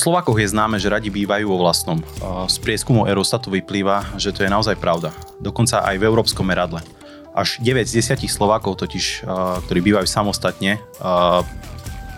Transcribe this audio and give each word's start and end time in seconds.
Slovákoch 0.00 0.40
je 0.40 0.48
známe, 0.48 0.80
že 0.80 0.88
radi 0.88 1.12
bývajú 1.12 1.44
vo 1.44 1.60
vlastnom. 1.60 2.00
Z 2.48 2.56
prieskumu 2.64 3.04
Eurostatu 3.04 3.52
vyplýva, 3.52 4.16
že 4.16 4.32
to 4.32 4.40
je 4.40 4.48
naozaj 4.48 4.80
pravda. 4.80 5.12
Dokonca 5.36 5.84
aj 5.84 6.00
v 6.00 6.08
európskom 6.08 6.48
meradle. 6.48 6.80
Až 7.36 7.60
9 7.60 7.84
z 7.84 8.16
10 8.16 8.24
Slovákov 8.24 8.80
totiž, 8.80 9.28
ktorí 9.68 9.80
bývajú 9.84 10.08
samostatne, 10.08 10.80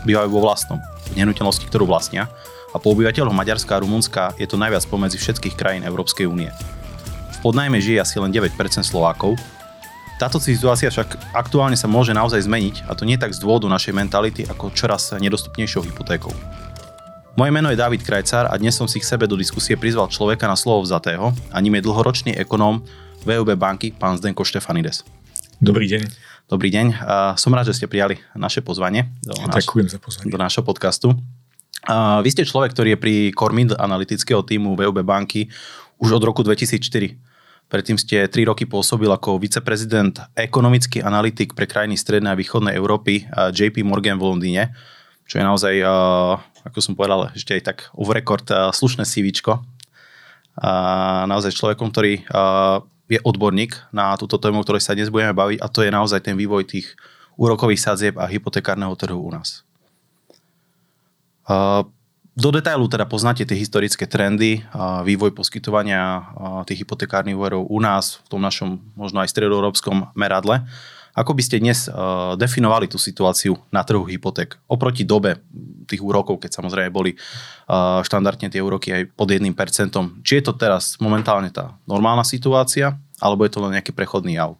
bývajú 0.06 0.28
vo 0.30 0.40
vlastnom, 0.46 0.78
v 1.10 1.26
nehnuteľnosti, 1.26 1.66
ktorú 1.66 1.90
vlastnia. 1.90 2.30
A 2.70 2.78
po 2.78 2.94
obyvateľoch 2.94 3.34
Maďarska 3.34 3.74
a 3.74 3.82
Rumunska 3.82 4.30
je 4.38 4.46
to 4.46 4.54
najviac 4.54 4.86
pomedzi 4.86 5.18
všetkých 5.18 5.58
krajín 5.58 5.82
Európskej 5.82 6.30
únie. 6.30 6.54
V 7.34 7.38
podnajme 7.42 7.82
žije 7.82 7.98
asi 7.98 8.22
len 8.22 8.30
9% 8.30 8.54
Slovákov. 8.86 9.34
Táto 10.22 10.38
situácia 10.38 10.86
však 10.86 11.34
aktuálne 11.34 11.74
sa 11.74 11.90
môže 11.90 12.14
naozaj 12.14 12.46
zmeniť 12.46 12.86
a 12.86 12.94
to 12.94 13.02
nie 13.02 13.18
tak 13.18 13.34
z 13.34 13.42
dôvodu 13.42 13.66
našej 13.66 13.90
mentality 13.90 14.46
ako 14.46 14.70
čoraz 14.70 15.10
nedostupnejšou 15.18 15.82
hypotékou. 15.82 16.30
Moje 17.32 17.48
meno 17.48 17.72
je 17.72 17.80
David 17.80 18.04
Krajcar 18.04 18.44
a 18.52 18.54
dnes 18.60 18.76
som 18.76 18.84
si 18.84 19.00
k 19.00 19.08
sebe 19.08 19.24
do 19.24 19.40
diskusie 19.40 19.72
prizval 19.72 20.04
človeka 20.12 20.44
na 20.44 20.52
slovo 20.52 20.84
vzatého 20.84 21.32
a 21.48 21.56
ním 21.64 21.80
je 21.80 21.88
dlhoročný 21.88 22.36
ekonóm 22.36 22.84
VUB 23.24 23.56
banky, 23.56 23.88
pán 23.88 24.20
Zdenko 24.20 24.44
Štefanides. 24.44 25.00
Dobrý 25.56 25.88
deň. 25.88 26.12
Dobrý 26.52 26.68
deň. 26.68 26.86
Som 27.40 27.56
rád, 27.56 27.72
že 27.72 27.80
ste 27.80 27.88
prijali 27.88 28.20
naše 28.36 28.60
pozvanie 28.60 29.08
do, 29.24 29.32
Ďakujem 29.48 29.88
za 29.88 29.96
pozvanie. 29.96 30.28
do 30.28 30.36
našho 30.36 30.60
podcastu. 30.60 31.16
Vy 32.20 32.28
ste 32.28 32.44
človek, 32.44 32.76
ktorý 32.76 32.94
je 32.94 32.98
pri 33.00 33.14
Cormid 33.32 33.72
analytického 33.80 34.44
týmu 34.44 34.76
VUB 34.76 35.00
banky 35.00 35.48
už 36.04 36.20
od 36.20 36.22
roku 36.28 36.44
2004. 36.44 37.16
Predtým 37.72 37.96
ste 37.96 38.28
3 38.28 38.44
roky 38.44 38.68
pôsobil 38.68 39.08
ako 39.08 39.40
viceprezident 39.40 40.20
ekonomický 40.36 41.00
analytik 41.00 41.56
pre 41.56 41.64
krajiny 41.64 41.96
Strednej 41.96 42.28
a 42.28 42.36
Východnej 42.36 42.76
Európy 42.76 43.24
JP 43.32 43.88
Morgan 43.88 44.20
v 44.20 44.28
Londýne, 44.28 44.76
čo 45.32 45.40
je 45.40 45.48
naozaj 45.48 45.74
ako 46.62 46.78
som 46.78 46.92
povedal, 46.94 47.32
ešte 47.32 47.56
aj 47.56 47.62
tak 47.64 47.78
off 47.96 48.12
record 48.12 48.44
uh, 48.52 48.70
slušné 48.70 49.02
CVčko. 49.08 49.64
Naozaj 51.24 51.56
človekom, 51.56 51.88
ktorý 51.88 52.28
uh, 52.28 52.84
je 53.08 53.16
odborník 53.24 53.72
na 53.88 54.12
túto 54.20 54.36
tému, 54.36 54.60
o 54.60 54.64
ktorej 54.64 54.84
sa 54.84 54.92
dnes 54.92 55.08
budeme 55.08 55.32
baviť 55.32 55.58
a 55.64 55.66
to 55.72 55.80
je 55.80 55.88
naozaj 55.88 56.20
ten 56.20 56.36
vývoj 56.36 56.68
tých 56.68 56.92
úrokových 57.40 57.80
sadzieb 57.80 58.20
a 58.20 58.28
hypotekárneho 58.28 58.92
trhu 58.92 59.16
u 59.16 59.32
nás. 59.32 59.64
Do 62.32 62.48
detailu 62.52 62.84
teda 62.88 63.08
poznáte 63.08 63.48
tie 63.48 63.56
historické 63.56 64.04
trendy, 64.04 64.60
vývoj 65.04 65.32
poskytovania 65.32 66.28
tých 66.68 66.84
hypotekárnych 66.84 67.36
úverov 67.36 67.64
u 67.68 67.80
nás, 67.80 68.20
v 68.28 68.36
tom 68.36 68.40
našom 68.44 68.80
možno 68.92 69.24
aj 69.24 69.32
stredoeurópskom 69.32 70.12
meradle. 70.12 70.68
Ako 71.12 71.36
by 71.36 71.42
ste 71.44 71.60
dnes 71.60 71.92
uh, 71.92 72.32
definovali 72.40 72.88
tú 72.88 72.96
situáciu 72.96 73.60
na 73.68 73.84
trhu 73.84 74.00
hypoték 74.08 74.56
oproti 74.64 75.04
dobe 75.04 75.44
tých 75.84 76.00
úrokov, 76.00 76.40
keď 76.40 76.56
samozrejme 76.56 76.88
boli 76.88 77.12
uh, 77.12 78.00
štandardne 78.00 78.48
tie 78.48 78.64
úroky 78.64 78.96
aj 78.96 79.12
pod 79.12 79.28
1%. 79.28 79.44
Či 80.24 80.32
je 80.40 80.44
to 80.48 80.56
teraz 80.56 80.96
momentálne 81.04 81.52
tá 81.52 81.76
normálna 81.84 82.24
situácia, 82.24 82.96
alebo 83.20 83.44
je 83.44 83.52
to 83.52 83.60
len 83.60 83.76
nejaký 83.76 83.92
prechodný 83.92 84.40
jav? 84.40 84.56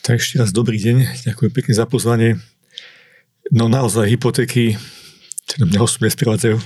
Tak 0.00 0.16
ešte 0.16 0.40
raz 0.40 0.48
dobrý 0.48 0.80
deň, 0.80 1.28
ďakujem 1.28 1.52
pekne 1.52 1.74
za 1.76 1.84
pozvanie. 1.84 2.40
No 3.52 3.68
naozaj 3.68 4.08
hypotéky, 4.08 4.80
teda 5.44 5.68
mňa 5.68 5.80
osobne 5.80 6.08
sprevádzajú 6.08 6.56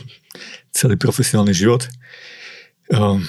celý 0.71 0.95
profesionálny 0.99 1.55
život. 1.55 1.87
Um, 2.91 3.23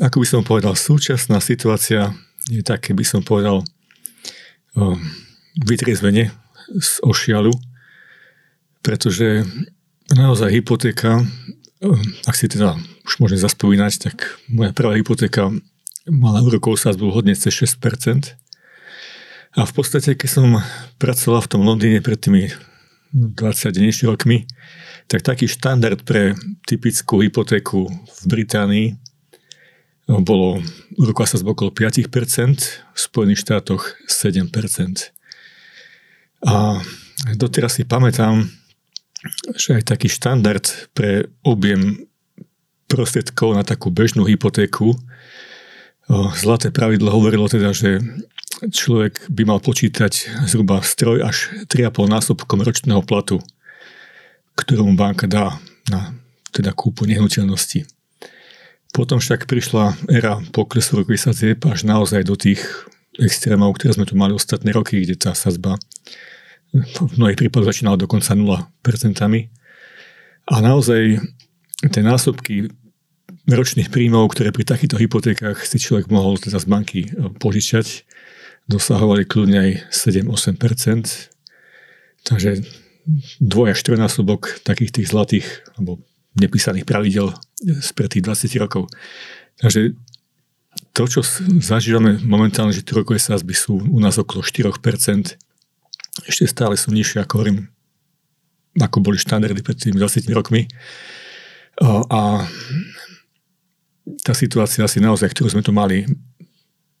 ako 0.00 0.20
by 0.20 0.26
som 0.28 0.40
povedal, 0.44 0.76
súčasná 0.76 1.40
situácia 1.40 2.12
je 2.48 2.60
tak, 2.64 2.88
by 2.88 3.04
som 3.04 3.20
povedal, 3.24 3.64
vytriezvenie 5.58 6.30
z 6.76 6.92
ošialu, 7.02 7.52
pretože 8.84 9.44
naozaj 10.12 10.52
hypotéka, 10.52 11.24
ak 12.28 12.34
si 12.36 12.48
teda 12.48 12.76
už 13.04 13.20
môžem 13.20 13.40
zaspomínať, 13.40 13.92
tak 14.10 14.36
moja 14.48 14.72
prvá 14.76 14.96
hypotéka 14.96 15.52
mala 16.08 16.40
úrokov 16.40 16.80
sázbu 16.80 17.12
hodne 17.12 17.36
cez 17.36 17.52
6%. 17.52 18.36
A 19.56 19.64
v 19.64 19.72
podstate, 19.72 20.14
keď 20.14 20.28
som 20.30 20.46
pracoval 21.00 21.40
v 21.44 21.50
tom 21.50 21.62
Londýne 21.64 22.04
pred 22.04 22.20
tými 22.20 22.52
20 23.12 23.72
dnešnými 23.72 24.08
rokmi, 24.12 24.44
tak 25.08 25.24
taký 25.24 25.48
štandard 25.48 26.04
pre 26.04 26.36
typickú 26.68 27.24
hypotéku 27.24 27.88
v 27.88 28.20
Británii 28.28 28.88
bolo 30.08 30.64
úroková 30.96 31.28
sa 31.28 31.36
okolo 31.36 31.68
5%, 31.68 32.08
v 32.08 32.98
Spojených 32.98 33.44
štátoch 33.44 33.92
7%. 34.08 34.48
A 36.48 36.80
doteraz 37.36 37.76
si 37.76 37.84
pamätám, 37.84 38.48
že 39.52 39.76
aj 39.76 39.92
taký 39.92 40.08
štandard 40.08 40.64
pre 40.96 41.28
objem 41.44 42.08
prostriedkov 42.88 43.52
na 43.52 43.66
takú 43.66 43.92
bežnú 43.92 44.24
hypotéku, 44.24 44.96
zlaté 46.40 46.72
pravidlo 46.72 47.12
hovorilo 47.12 47.44
teda, 47.44 47.76
že 47.76 48.00
človek 48.64 49.28
by 49.28 49.44
mal 49.44 49.60
počítať 49.60 50.40
zhruba 50.48 50.80
stroj 50.80 51.20
až 51.20 51.52
3,5 51.68 52.08
násobkom 52.08 52.64
ročného 52.64 53.04
platu, 53.04 53.44
ktorú 54.56 54.88
mu 54.88 54.96
banka 54.96 55.28
dá 55.28 55.60
na 55.92 56.16
teda 56.48 56.72
kúpu 56.72 57.04
nehnuteľnosti. 57.04 57.97
Potom 58.92 59.20
však 59.20 59.46
prišla 59.46 59.94
éra 60.08 60.40
poklesu 60.50 61.02
rokových 61.02 61.30
sadzieb 61.30 61.60
až 61.68 61.84
naozaj 61.84 62.24
do 62.24 62.34
tých 62.34 62.62
extrémov, 63.18 63.76
ktoré 63.76 63.98
sme 63.98 64.08
tu 64.08 64.14
mali 64.14 64.32
ostatné 64.32 64.70
roky, 64.70 65.02
kde 65.02 65.18
tá 65.18 65.34
sazba 65.34 65.76
v 66.72 67.16
mnohých 67.16 67.40
prípadoch 67.40 67.72
začínala 67.72 67.96
dokonca 67.96 68.36
0%. 68.36 68.44
A 70.48 70.54
naozaj 70.64 71.20
tie 71.92 72.02
násobky 72.02 72.72
ročných 73.48 73.88
príjmov, 73.88 74.28
ktoré 74.32 74.52
pri 74.52 74.68
takýchto 74.68 75.00
hypotékach 75.00 75.64
si 75.64 75.80
človek 75.80 76.12
mohol 76.12 76.36
teda 76.36 76.60
z 76.60 76.66
banky 76.68 77.00
požičať, 77.40 78.04
dosahovali 78.68 79.24
kľudne 79.24 79.58
aj 79.64 79.70
7-8%. 79.88 82.28
Takže 82.28 82.60
dvoj 83.40 83.72
až 83.72 83.80
trojnásobok 83.80 84.60
takých 84.68 85.00
tých 85.00 85.08
zlatých 85.08 85.46
alebo 85.80 86.04
nepísaných 86.36 86.84
pravidel 86.84 87.32
spred 87.58 88.08
tých 88.12 88.24
20 88.24 88.62
rokov. 88.62 88.86
Takže 89.58 89.94
to, 90.94 91.02
čo 91.06 91.20
zažívame 91.58 92.18
momentálne, 92.22 92.74
že 92.74 92.82
tie 92.86 92.98
rokové 92.98 93.18
sázby 93.18 93.54
sú 93.54 93.78
u 93.78 93.98
nás 93.98 94.18
okolo 94.18 94.42
4%, 94.42 94.74
ešte 96.26 96.44
stále 96.50 96.74
sú 96.74 96.90
nižšie, 96.90 97.22
ako 97.22 97.32
hovorím, 97.38 97.70
ako 98.78 98.98
boli 99.02 99.18
štandardy 99.18 99.62
pred 99.62 99.78
tými 99.78 99.98
20 99.98 100.26
rokmi. 100.34 100.66
A 101.82 102.42
tá 104.26 104.32
situácia 104.34 104.82
asi 104.82 104.98
naozaj, 104.98 105.30
ktorú 105.30 105.54
sme 105.54 105.62
tu 105.62 105.70
mali, 105.70 106.02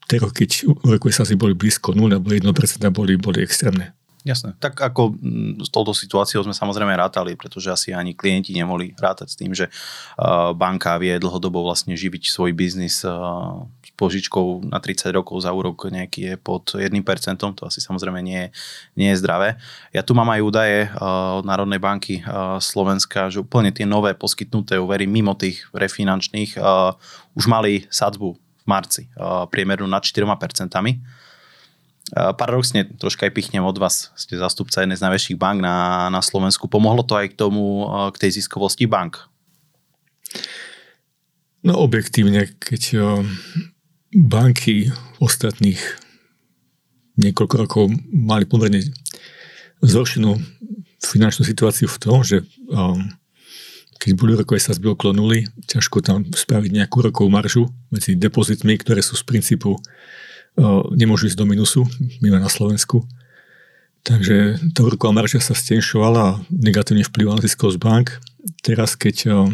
tie 0.06 0.22
roky, 0.22 0.46
keď 0.46 0.70
rokové 0.86 1.10
sázby 1.10 1.34
boli 1.34 1.54
blízko 1.58 1.98
0 1.98 2.14
alebo 2.14 2.30
1%, 2.30 2.46
boli, 2.94 3.18
boli 3.18 3.42
extrémne. 3.42 3.97
Jasné. 4.28 4.52
Tak 4.60 4.76
ako 4.76 5.16
mm, 5.16 5.64
s 5.64 5.72
touto 5.72 5.96
situáciou 5.96 6.44
sme 6.44 6.52
samozrejme 6.52 6.92
rátali, 6.92 7.32
pretože 7.32 7.72
asi 7.72 7.96
ani 7.96 8.12
klienti 8.12 8.52
nemohli 8.52 8.92
rátať 8.92 9.32
s 9.32 9.38
tým, 9.40 9.56
že 9.56 9.72
banka 10.52 11.00
vie 11.00 11.16
dlhodobo 11.16 11.64
vlastne 11.64 11.96
živiť 11.96 12.28
svoj 12.28 12.52
biznis 12.52 13.00
s 13.00 13.08
požičkou 13.96 14.68
na 14.68 14.84
30 14.84 15.16
rokov 15.16 15.40
za 15.42 15.50
úrok 15.56 15.88
nejaký 15.88 16.20
je 16.28 16.34
pod 16.36 16.76
1%, 16.76 16.92
to 17.40 17.62
asi 17.64 17.80
samozrejme 17.80 18.20
nie, 18.20 18.52
nie 18.94 19.10
je 19.10 19.18
zdravé. 19.18 19.56
Ja 19.96 20.04
tu 20.04 20.12
mám 20.12 20.28
aj 20.28 20.44
údaje 20.44 20.78
od 21.00 21.48
Národnej 21.48 21.80
banky 21.80 22.20
Slovenska, 22.60 23.32
že 23.32 23.40
úplne 23.40 23.72
tie 23.72 23.88
nové 23.88 24.12
poskytnuté 24.12 24.76
úvery 24.76 25.08
mimo 25.08 25.32
tých 25.34 25.64
refinančných 25.72 26.60
už 27.32 27.44
mali 27.48 27.88
sadzbu 27.88 28.36
v 28.36 28.64
marci 28.68 29.08
priemernú 29.50 29.88
nad 29.88 30.04
4%. 30.04 30.28
Paradoxne, 32.12 32.88
troška 32.96 33.28
aj 33.28 33.36
pichnem 33.36 33.60
od 33.60 33.76
vás, 33.76 34.12
ste 34.16 34.40
zastupca 34.40 34.80
jednej 34.80 34.96
z 34.96 35.04
najväčších 35.04 35.36
bank 35.36 35.60
na, 35.60 36.08
na 36.08 36.24
Slovensku. 36.24 36.64
Pomohlo 36.64 37.04
to 37.04 37.20
aj 37.20 37.32
k 37.32 37.38
tomu, 37.38 37.84
k 38.16 38.16
tej 38.16 38.40
ziskovosti 38.40 38.88
bank? 38.88 39.28
No 41.60 41.76
objektívne, 41.84 42.48
keď 42.56 42.82
banky 44.14 44.88
ostatných 45.20 45.80
niekoľko 47.20 47.54
rokov 47.60 47.84
mali 48.08 48.48
pomerne 48.48 48.80
zhoršenú 49.84 50.38
finančnú 51.02 51.44
situáciu 51.44 51.90
v 51.90 52.00
tom, 52.00 52.24
že 52.24 52.46
keď 53.98 54.10
boli 54.14 54.38
rokové 54.38 54.62
sa 54.62 54.72
okolo 54.72 55.10
nuly, 55.10 55.50
ťažko 55.66 55.98
tam 56.00 56.22
spraviť 56.24 56.70
nejakú 56.70 57.02
rokovú 57.02 57.28
maržu 57.28 57.66
medzi 57.90 58.14
depozitmi, 58.14 58.78
ktoré 58.78 59.02
sú 59.02 59.18
z 59.18 59.26
princípu 59.26 59.74
nemôžu 60.92 61.30
ísť 61.30 61.38
do 61.38 61.46
minusu, 61.46 61.86
mimo 62.18 62.36
na 62.42 62.50
Slovensku. 62.50 63.06
Takže 64.02 64.58
tá 64.74 64.82
úroková 64.82 65.14
marža 65.14 65.38
sa 65.38 65.54
stenšovala 65.54 66.20
a 66.22 66.38
negatívne 66.50 67.06
vplyvala 67.06 67.38
na 67.38 67.44
ziskovosť 67.46 67.78
bank. 67.78 68.06
Teraz, 68.66 68.98
keď 68.98 69.46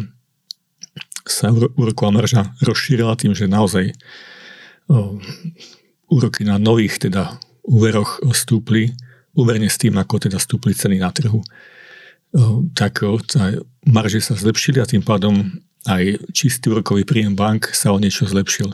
sa 1.25 1.49
úroková 1.53 2.13
marža 2.13 2.53
rozšírila 2.61 3.17
tým, 3.17 3.33
že 3.33 3.49
naozaj 3.49 3.93
úroky 6.05 6.45
na 6.45 6.61
nových 6.61 7.01
teda 7.01 7.41
úveroch 7.65 8.21
stúpli, 8.37 8.93
úverne 9.33 9.65
s 9.65 9.81
tým, 9.81 9.97
ako 9.97 10.29
teda 10.29 10.37
stúpli 10.37 10.77
ceny 10.77 11.01
na 11.01 11.09
trhu. 11.09 11.41
tak 12.75 12.99
tá 13.31 13.55
marže 13.87 14.19
sa 14.19 14.35
zlepšili 14.35 14.83
a 14.83 14.89
tým 14.89 14.99
pádom 14.99 15.55
aj 15.85 16.33
čistý 16.33 16.73
úrokový 16.73 17.05
príjem 17.05 17.37
bank 17.37 17.69
sa 17.71 17.93
o 17.93 18.01
niečo 18.01 18.25
zlepšil. 18.25 18.73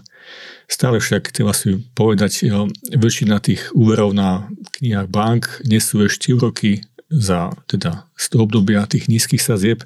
Stále 0.71 1.03
však 1.03 1.35
treba 1.35 1.51
si 1.51 1.75
povedať, 1.91 2.47
väčšina 2.95 3.43
tých 3.43 3.75
úverov 3.75 4.15
na 4.15 4.47
knihách 4.79 5.09
bank 5.11 5.41
nesú 5.67 6.07
ešte 6.07 6.31
úroky 6.31 6.87
za 7.11 7.51
teda 7.67 8.07
z 8.15 8.25
toho 8.31 8.47
obdobia 8.47 8.87
tých 8.87 9.11
nízkych 9.11 9.43
sazieb, 9.43 9.83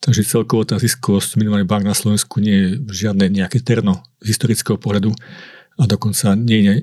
takže 0.00 0.24
celkovo 0.24 0.64
tá 0.64 0.80
ziskovosť 0.80 1.36
minimálne 1.36 1.68
bank 1.68 1.84
na 1.84 1.92
Slovensku 1.92 2.40
nie 2.40 2.56
je 2.56 2.68
žiadne 3.04 3.28
nejaké 3.28 3.60
terno 3.60 4.00
z 4.24 4.32
historického 4.32 4.80
pohľadu 4.80 5.12
a 5.76 5.84
dokonca 5.84 6.32
nie 6.32 6.64
je, 6.64 6.74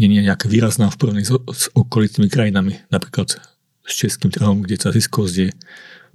nie 0.00 0.08
je 0.08 0.24
nejaká 0.32 0.48
výrazná 0.48 0.88
v 0.88 0.96
porovnaní 0.96 1.28
s, 1.28 1.36
s 1.36 1.68
okolitými 1.76 2.32
krajinami, 2.32 2.80
napríklad 2.88 3.36
s 3.86 3.92
českým 3.92 4.32
trhom, 4.32 4.64
kde 4.64 4.80
tá 4.80 4.88
ziskovosť 4.88 5.36
je 5.36 5.48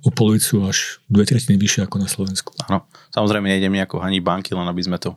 o 0.02 0.10
polovicu 0.10 0.66
až 0.66 0.98
dve 1.06 1.30
tretiny 1.30 1.62
vyššie 1.62 1.86
ako 1.86 1.98
na 2.02 2.10
Slovensku. 2.10 2.58
Áno, 2.66 2.90
samozrejme 3.14 3.46
nejdem 3.46 3.74
nejako 3.74 4.02
ani 4.02 4.18
banky, 4.18 4.58
len 4.58 4.66
aby 4.66 4.82
sme 4.82 4.98
to... 4.98 5.14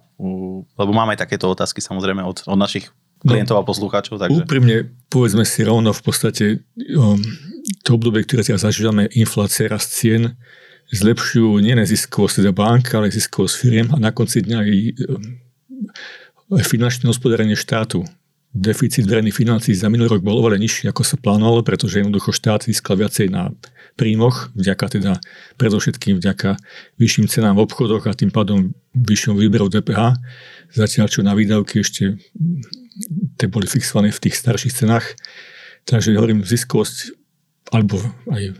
Lebo 0.76 0.92
máme 0.92 1.16
takéto 1.16 1.48
otázky 1.48 1.80
samozrejme 1.80 2.20
od, 2.20 2.44
od 2.44 2.58
našich 2.60 2.92
no, 3.24 3.32
klientov 3.32 3.56
no, 3.56 3.60
a 3.64 3.68
poslucháčov. 3.68 4.20
Takže... 4.20 4.44
Úprimne, 4.44 4.92
povedzme 5.08 5.48
si 5.48 5.64
rovno 5.64 5.96
v 5.96 6.02
podstate 6.04 6.44
um, 6.92 7.16
to 7.80 7.96
obdobie, 7.96 8.28
ktoré 8.28 8.44
teraz 8.44 8.60
zažívame, 8.60 9.08
inflácia, 9.16 9.72
rast 9.72 9.96
cien, 9.96 10.36
zlepšujú 10.92 11.64
nie 11.64 11.72
neziskovosť 11.80 12.44
teda 12.44 12.52
bank, 12.52 12.92
ale 12.92 13.08
ziskovosť 13.08 13.54
firiem 13.56 13.88
a 13.88 13.96
na 13.96 14.12
konci 14.12 14.44
dňa 14.44 14.58
aj, 14.60 14.72
um, 15.08 16.60
aj 16.60 16.64
finančné 16.68 17.08
hospodárenie 17.08 17.56
štátu 17.56 18.04
deficit 18.54 19.02
verejných 19.02 19.34
financí 19.34 19.74
za 19.74 19.90
minulý 19.90 20.16
rok 20.16 20.22
bol 20.22 20.38
oveľa 20.38 20.62
nižší, 20.62 20.86
ako 20.86 21.02
sa 21.02 21.18
plánovalo, 21.18 21.66
pretože 21.66 21.98
jednoducho 21.98 22.30
štát 22.30 22.70
získal 22.70 22.94
viacej 22.94 23.26
na 23.34 23.50
príjmoch, 23.98 24.54
vďaka 24.54 24.86
teda 24.94 25.12
predovšetkým 25.58 26.22
vďaka 26.22 26.54
vyšším 26.98 27.26
cenám 27.26 27.58
v 27.58 27.66
obchodoch 27.66 28.06
a 28.06 28.14
tým 28.14 28.30
pádom 28.30 28.70
vyššom 28.94 29.34
výberu 29.34 29.66
DPH, 29.66 30.18
zatiaľ 30.70 31.06
čo 31.10 31.26
na 31.26 31.34
výdavky 31.34 31.82
ešte 31.82 32.14
tie 33.38 33.46
boli 33.50 33.66
fixované 33.66 34.14
v 34.14 34.22
tých 34.22 34.38
starších 34.38 34.86
cenách. 34.86 35.18
Takže 35.84 36.14
hovorím, 36.14 36.46
ziskovosť 36.46 37.10
alebo 37.74 37.98
aj 38.30 38.54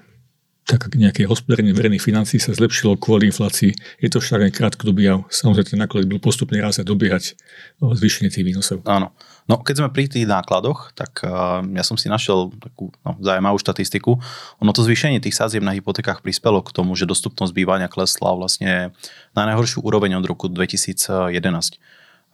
tak 0.64 0.96
nejaké 0.96 1.28
hospodárenie 1.28 1.76
verejných 1.76 2.00
financí 2.00 2.40
sa 2.40 2.56
zlepšilo 2.56 2.96
kvôli 2.96 3.28
inflácii. 3.28 3.76
Je 4.00 4.08
to 4.08 4.16
však 4.24 4.48
aj 4.48 4.52
krátkodobý 4.56 5.04
jav. 5.04 5.28
Samozrejme, 5.28 5.68
ten 5.68 5.80
náklad 5.80 6.08
byl 6.08 6.16
postupne 6.16 6.56
raz 6.56 6.80
a 6.80 6.88
dobiehať 6.88 7.36
zvýšenie 7.84 8.32
tých 8.32 8.48
výnosov. 8.48 8.80
Áno. 8.88 9.12
No 9.44 9.60
keď 9.60 9.84
sme 9.84 9.88
pri 9.92 10.08
tých 10.08 10.24
nákladoch, 10.24 10.96
tak 10.96 11.20
uh, 11.20 11.60
ja 11.60 11.84
som 11.84 12.00
si 12.00 12.08
našiel 12.08 12.48
takú 12.56 12.88
no, 13.04 13.12
zaujímavú 13.20 13.60
štatistiku. 13.60 14.16
Ono 14.64 14.72
to 14.72 14.80
zvýšenie 14.80 15.20
tých 15.20 15.36
sadzieb 15.36 15.60
na 15.60 15.76
hypotékach 15.76 16.24
prispelo 16.24 16.64
k 16.64 16.72
tomu, 16.72 16.96
že 16.96 17.04
dostupnosť 17.04 17.52
bývania 17.52 17.92
klesla 17.92 18.32
vlastne 18.32 18.96
na 19.36 19.42
najhoršiu 19.52 19.84
úroveň 19.84 20.16
od 20.16 20.24
roku 20.24 20.48
2011. 20.48 21.36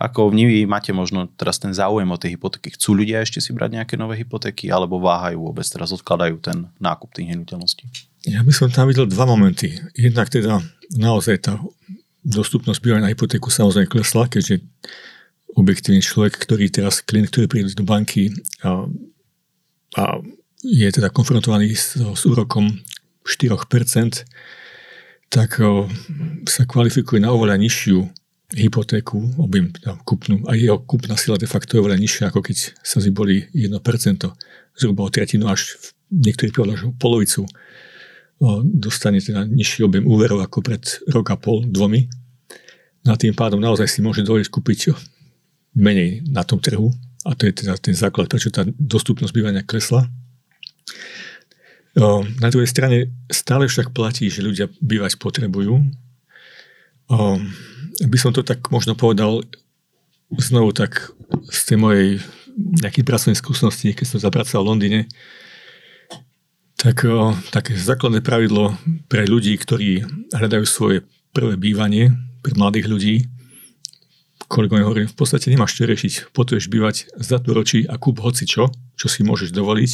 Ako 0.01 0.33
vy 0.33 0.65
máte 0.65 0.97
možno 0.97 1.29
teraz 1.37 1.61
ten 1.61 1.77
záujem 1.77 2.09
o 2.09 2.17
tie 2.17 2.33
hypotéky? 2.33 2.73
Chcú 2.73 2.97
ľudia 2.97 3.21
ešte 3.21 3.45
si 3.45 3.53
brať 3.53 3.77
nejaké 3.77 3.95
nové 4.01 4.17
hypotéky 4.17 4.73
alebo 4.73 4.97
váhajú 4.97 5.53
vôbec, 5.53 5.69
teraz 5.69 5.93
odkladajú 5.93 6.41
ten 6.41 6.73
nákup 6.81 7.13
tých 7.13 7.29
nehnuteľností? 7.37 7.85
Ja 8.33 8.41
by 8.41 8.53
som 8.53 8.73
tam 8.73 8.89
videl 8.89 9.05
dva 9.05 9.29
momenty. 9.29 9.77
Jednak 9.93 10.33
teda 10.33 10.65
naozaj 10.97 11.45
tá 11.45 11.61
dostupnosť 12.25 12.81
bývania 12.81 13.09
na 13.09 13.13
hypotéku 13.13 13.53
samozrejme 13.53 13.93
klesla, 13.93 14.25
keďže 14.25 14.65
objektívny 15.53 16.01
človek, 16.01 16.37
ktorý 16.37 16.73
teraz, 16.73 17.05
klient, 17.05 17.29
ktorý 17.29 17.45
príde 17.49 17.77
do 17.77 17.85
banky 17.85 18.33
a, 18.65 18.89
a 20.01 20.03
je 20.65 20.89
teda 20.89 21.13
konfrontovaný 21.13 21.77
s, 21.77 21.97
s 21.97 22.23
úrokom 22.29 22.73
4%, 23.25 24.25
tak 25.31 25.61
o, 25.63 25.89
sa 26.45 26.65
kvalifikuje 26.69 27.23
na 27.23 27.33
oveľa 27.33 27.57
nižšiu 27.57 28.20
hypotéku, 28.55 29.39
objem 29.39 29.71
kúpnu, 30.03 30.43
a 30.51 30.59
jeho 30.59 30.79
kúpna 30.83 31.15
sila 31.15 31.39
de 31.39 31.47
facto 31.47 31.77
je 31.77 31.83
oveľa 31.83 32.03
nižšia, 32.03 32.35
ako 32.35 32.43
keď 32.43 32.75
sa 32.83 32.99
boli 33.15 33.47
1%, 33.55 33.71
zhruba 34.75 35.03
o 35.07 35.11
tretinu 35.11 35.47
až 35.47 35.79
v 35.79 36.27
niektorých 36.27 36.55
prípadoch 36.55 36.97
polovicu 36.99 37.47
dostane 38.65 39.21
teda 39.21 39.45
nižší 39.45 39.85
objem 39.85 40.09
úverov 40.09 40.41
ako 40.41 40.65
pred 40.65 40.81
rok 41.13 41.29
a 41.29 41.37
pol, 41.37 41.61
dvomi. 41.69 42.09
No 43.05 43.13
a 43.13 43.21
tým 43.21 43.37
pádom 43.37 43.61
naozaj 43.61 43.85
si 43.85 44.01
môže 44.01 44.25
dovoliť 44.25 44.49
kúpiť 44.49 44.97
menej 45.77 46.25
na 46.25 46.41
tom 46.41 46.57
trhu 46.57 46.89
a 47.29 47.37
to 47.37 47.45
je 47.45 47.53
teda 47.53 47.77
ten 47.77 47.93
základ, 47.93 48.33
prečo 48.33 48.49
tá 48.49 48.65
dostupnosť 48.65 49.33
bývania 49.37 49.61
klesla. 49.61 50.09
Na 52.41 52.49
druhej 52.49 52.65
strane 52.65 53.13
stále 53.29 53.69
však 53.69 53.93
platí, 53.93 54.33
že 54.33 54.41
ľudia 54.41 54.73
bývať 54.81 55.21
potrebujú. 55.21 55.85
By 58.01 58.19
som 58.19 58.33
to 58.33 58.41
tak 58.41 58.65
možno 58.73 58.97
povedal 58.97 59.45
znovu 60.41 60.73
tak 60.73 61.13
z 61.53 61.61
tej 61.69 61.77
mojej 61.77 62.09
nejakej 62.57 63.05
pracovnej 63.05 63.39
skúsenosti, 63.39 63.93
keď 63.93 64.07
som 64.07 64.25
zapracoval 64.25 64.65
v 64.65 64.71
Londýne, 64.73 65.01
tak 66.81 67.05
také 67.53 67.77
základné 67.77 68.25
pravidlo 68.25 68.73
pre 69.13 69.29
ľudí, 69.29 69.53
ktorí 69.61 70.05
hľadajú 70.33 70.65
svoje 70.65 71.05
prvé 71.37 71.61
bývanie, 71.61 72.17
pre 72.41 72.57
mladých 72.57 72.89
ľudí, 72.89 73.15
kolegovia 74.51 74.89
hovorím, 74.89 75.07
v 75.07 75.15
podstate 75.15 75.47
nemáš 75.53 75.79
čo 75.79 75.87
riešiť. 75.87 76.35
Potrebuješ 76.35 76.67
bývať 76.67 76.97
zatvoročí 77.15 77.87
a 77.87 77.95
kúp 78.01 78.19
hoci 78.19 78.49
čo, 78.51 78.75
čo 78.99 79.07
si 79.07 79.23
môžeš 79.23 79.55
dovoliť, 79.55 79.93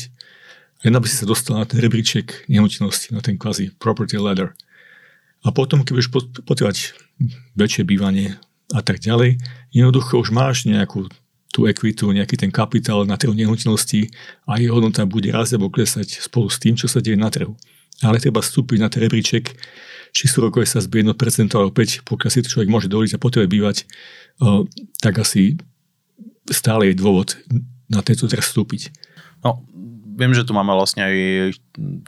len 0.88 0.97
aby 0.97 1.05
si 1.05 1.20
sa 1.20 1.29
dostal 1.29 1.61
na 1.61 1.69
ten 1.69 1.76
rebríček 1.82 2.49
nehnuteľnosti, 2.49 3.12
na 3.12 3.20
ten 3.20 3.37
kvázi 3.37 3.76
property 3.76 4.17
ladder. 4.17 4.56
A 5.46 5.54
potom, 5.54 5.87
keď 5.87 5.93
budeš 5.94 6.10
potrebovať 6.43 6.98
väčšie 7.54 7.87
bývanie 7.87 8.34
a 8.75 8.82
tak 8.82 8.98
ďalej, 8.98 9.38
jednoducho 9.70 10.19
už 10.19 10.34
máš 10.34 10.66
nejakú 10.66 11.06
tú 11.54 11.70
ekvitu, 11.70 12.10
nejaký 12.10 12.37
ten 12.37 12.50
kapitál 12.50 13.06
na 13.06 13.14
trhu 13.14 13.32
nehnuteľnosti 13.32 14.10
a 14.44 14.58
jeho 14.58 14.76
hodnota 14.76 15.06
bude 15.06 15.31
raz 15.31 15.54
alebo 15.54 15.70
klesať 15.70 16.20
spolu 16.20 16.50
s 16.50 16.58
tým, 16.58 16.75
čo 16.75 16.90
sa 16.90 16.98
deje 16.98 17.16
na 17.16 17.31
trhu. 17.31 17.54
Ale 18.02 18.20
treba 18.20 18.44
vstúpiť 18.44 18.76
na 18.82 18.90
ten 18.93 19.06
rebríček, 19.06 19.56
či 20.12 20.25
sú 20.28 20.44
rokové 20.44 20.69
sa 20.69 20.82
zbie 20.84 21.00
1% 21.00 21.14
alebo 21.56 21.72
5, 21.72 22.04
pokiaľ 22.04 22.31
si 22.34 22.44
to 22.44 22.52
človek 22.52 22.69
môže 22.69 22.90
dovoliť 22.93 23.16
a 23.16 23.22
potrebuje 23.22 23.48
bývať 23.48 23.76
tak 25.00 25.14
asi 25.16 25.56
stále 26.50 26.93
je 26.93 26.98
dôvod 26.98 27.40
na 27.88 28.02
tento 28.02 28.28
trh 28.28 28.43
vstúpiť. 28.43 28.93
No, 29.44 29.64
viem, 30.17 30.32
že 30.32 30.49
tu 30.49 30.56
máme 30.56 30.73
vlastne 30.73 31.05
aj 31.05 31.15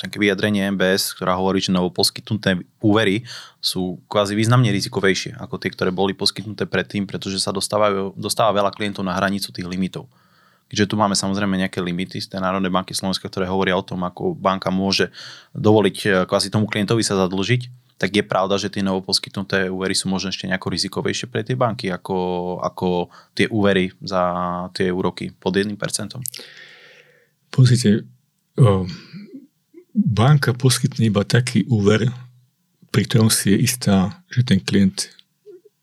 také 0.00 0.16
vyjadrenie 0.16 0.72
MBS, 0.72 1.12
ktorá 1.12 1.36
hovorí, 1.36 1.60
že 1.60 1.70
novo 1.70 1.92
poskytnuté 1.92 2.64
úvery 2.80 3.28
sú 3.60 4.00
kvázi 4.08 4.32
významne 4.32 4.72
rizikovejšie 4.72 5.36
ako 5.36 5.60
tie, 5.60 5.68
ktoré 5.68 5.92
boli 5.92 6.16
poskytnuté 6.16 6.64
predtým, 6.64 7.04
pretože 7.04 7.36
sa 7.36 7.52
dostáva 7.52 8.50
veľa 8.56 8.72
klientov 8.72 9.04
na 9.04 9.12
hranicu 9.12 9.52
tých 9.52 9.68
limitov. 9.68 10.08
Keďže 10.68 10.88
tu 10.92 10.94
máme 11.00 11.16
samozrejme 11.16 11.56
nejaké 11.56 11.80
limity 11.80 12.20
z 12.20 12.28
tej 12.28 12.44
Národnej 12.44 12.68
banky 12.68 12.92
Slovenska, 12.92 13.28
ktoré 13.28 13.48
hovoria 13.48 13.76
o 13.76 13.84
tom, 13.84 14.04
ako 14.04 14.36
banka 14.36 14.68
môže 14.68 15.08
dovoliť 15.56 15.96
eh, 16.04 16.10
kvázi 16.28 16.52
tomu 16.52 16.68
klientovi 16.68 17.00
sa 17.04 17.16
zadlžiť, 17.16 17.88
tak 17.98 18.14
je 18.14 18.22
pravda, 18.22 18.54
že 18.62 18.70
tie 18.70 18.86
novoposkytnuté 18.86 19.66
úvery 19.66 19.90
sú 19.90 20.06
možno 20.06 20.30
ešte 20.30 20.46
nejako 20.46 20.70
rizikovejšie 20.70 21.26
pre 21.26 21.42
tie 21.42 21.58
banky 21.58 21.90
ako, 21.90 22.16
ako 22.62 23.10
tie 23.34 23.50
úvery 23.50 23.90
za 23.98 24.22
tie 24.70 24.94
úroky 24.94 25.34
pod 25.34 25.58
1%? 25.58 25.74
Pozrite, 27.50 28.04
banka 29.94 30.54
poskytne 30.54 31.08
iba 31.08 31.26
taký 31.26 31.66
úver, 31.66 32.08
pri 32.88 33.02
ktorom 33.04 33.28
si 33.28 33.52
je 33.52 33.58
istá, 33.66 34.22
že 34.32 34.46
ten 34.46 34.62
klient 34.62 35.12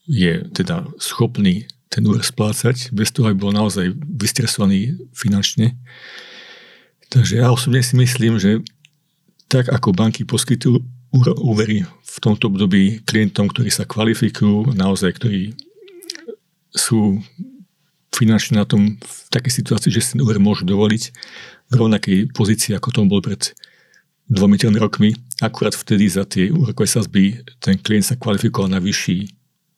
je 0.05 0.45
teda 0.53 0.86
schopný 1.01 1.65
ten 1.89 2.03
úver 2.03 2.25
splácať, 2.25 2.91
bez 2.91 3.13
toho, 3.13 3.31
aby 3.31 3.39
bol 3.39 3.55
naozaj 3.55 3.95
vystresovaný 3.95 5.00
finančne. 5.15 5.79
Takže 7.07 7.39
ja 7.39 7.48
osobne 7.53 7.79
si 7.79 7.95
myslím, 7.95 8.36
že 8.36 8.60
tak 9.48 9.72
ako 9.72 9.95
banky 9.95 10.27
poskytujú 10.27 10.81
úvery 11.39 11.88
v 11.88 12.17
tomto 12.19 12.51
období 12.51 13.00
klientom, 13.07 13.48
ktorí 13.48 13.72
sa 13.72 13.88
kvalifikujú, 13.88 14.75
naozaj, 14.75 15.15
ktorí 15.15 15.55
sú 16.75 17.24
finančne 18.15 18.55
na 18.55 18.65
tom 18.65 18.95
v 18.95 19.17
takej 19.36 19.51
situácii, 19.60 19.91
že 19.91 20.00
si 20.00 20.10
ten 20.15 20.24
úver 20.24 20.39
môžu 20.39 20.63
dovoliť 20.63 21.03
v 21.67 21.74
rovnakej 21.75 22.31
pozícii, 22.31 22.72
ako 22.72 22.95
tom 22.95 23.12
bol 23.12 23.19
pred 23.19 23.51
dvomi, 24.31 24.55
tromi 24.55 24.79
rokmi. 24.79 25.10
Akurát 25.43 25.75
vtedy 25.75 26.07
za 26.07 26.24
tie 26.24 26.50
úrokové 26.50 26.88
sazby 26.88 27.43
ten 27.60 27.75
klient 27.75 28.07
sa 28.07 28.15
kvalifikoval 28.15 28.72
na 28.72 28.79
vyšší, 28.79 29.27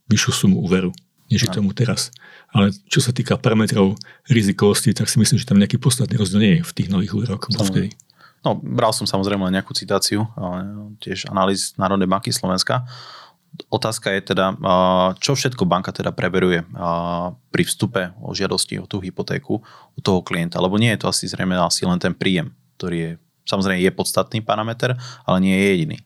vyššiu 0.08 0.32
sumu 0.32 0.62
úveru, 0.62 0.94
než 1.34 1.48
je 1.48 1.50
tomu 1.50 1.74
teraz. 1.74 2.14
Ale 2.54 2.72
čo 2.88 3.04
sa 3.04 3.12
týka 3.12 3.36
parametrov 3.36 4.00
rizikovosti, 4.32 4.96
tak 4.96 5.12
si 5.12 5.20
myslím, 5.20 5.36
že 5.42 5.50
tam 5.50 5.60
nejaký 5.60 5.82
podstatný 5.82 6.16
rozdiel 6.16 6.40
nie 6.40 6.54
je 6.60 6.64
v 6.64 6.76
tých 6.78 6.88
nových 6.88 7.12
bol 7.12 7.66
vtedy. 7.68 7.92
No, 8.46 8.56
bral 8.56 8.96
som 8.96 9.04
samozrejme 9.04 9.52
nejakú 9.52 9.76
citáciu, 9.76 10.24
tiež 11.04 11.28
analýz 11.28 11.76
Národnej 11.76 12.08
banky 12.08 12.32
Slovenska. 12.32 12.88
Otázka 13.74 14.14
je 14.14 14.22
teda, 14.34 14.54
čo 15.18 15.34
všetko 15.34 15.66
banka 15.66 15.90
teda 15.90 16.14
preveruje 16.14 16.62
pri 17.50 17.64
vstupe 17.66 18.14
o 18.22 18.36
žiadosti 18.36 18.78
o 18.78 18.86
tú 18.86 19.02
hypotéku 19.02 19.60
u 19.96 20.00
toho 20.00 20.22
klienta, 20.22 20.62
lebo 20.62 20.78
nie 20.78 20.94
je 20.94 21.02
to 21.02 21.08
asi 21.10 21.26
zrejme 21.26 21.58
asi 21.58 21.84
len 21.84 21.98
ten 21.98 22.14
príjem, 22.14 22.54
ktorý 22.78 22.98
je 22.98 23.12
samozrejme 23.48 23.80
je 23.80 23.92
podstatný 23.96 24.44
parameter, 24.44 25.00
ale 25.24 25.38
nie 25.40 25.56
je 25.56 25.66
jediný. 25.72 25.98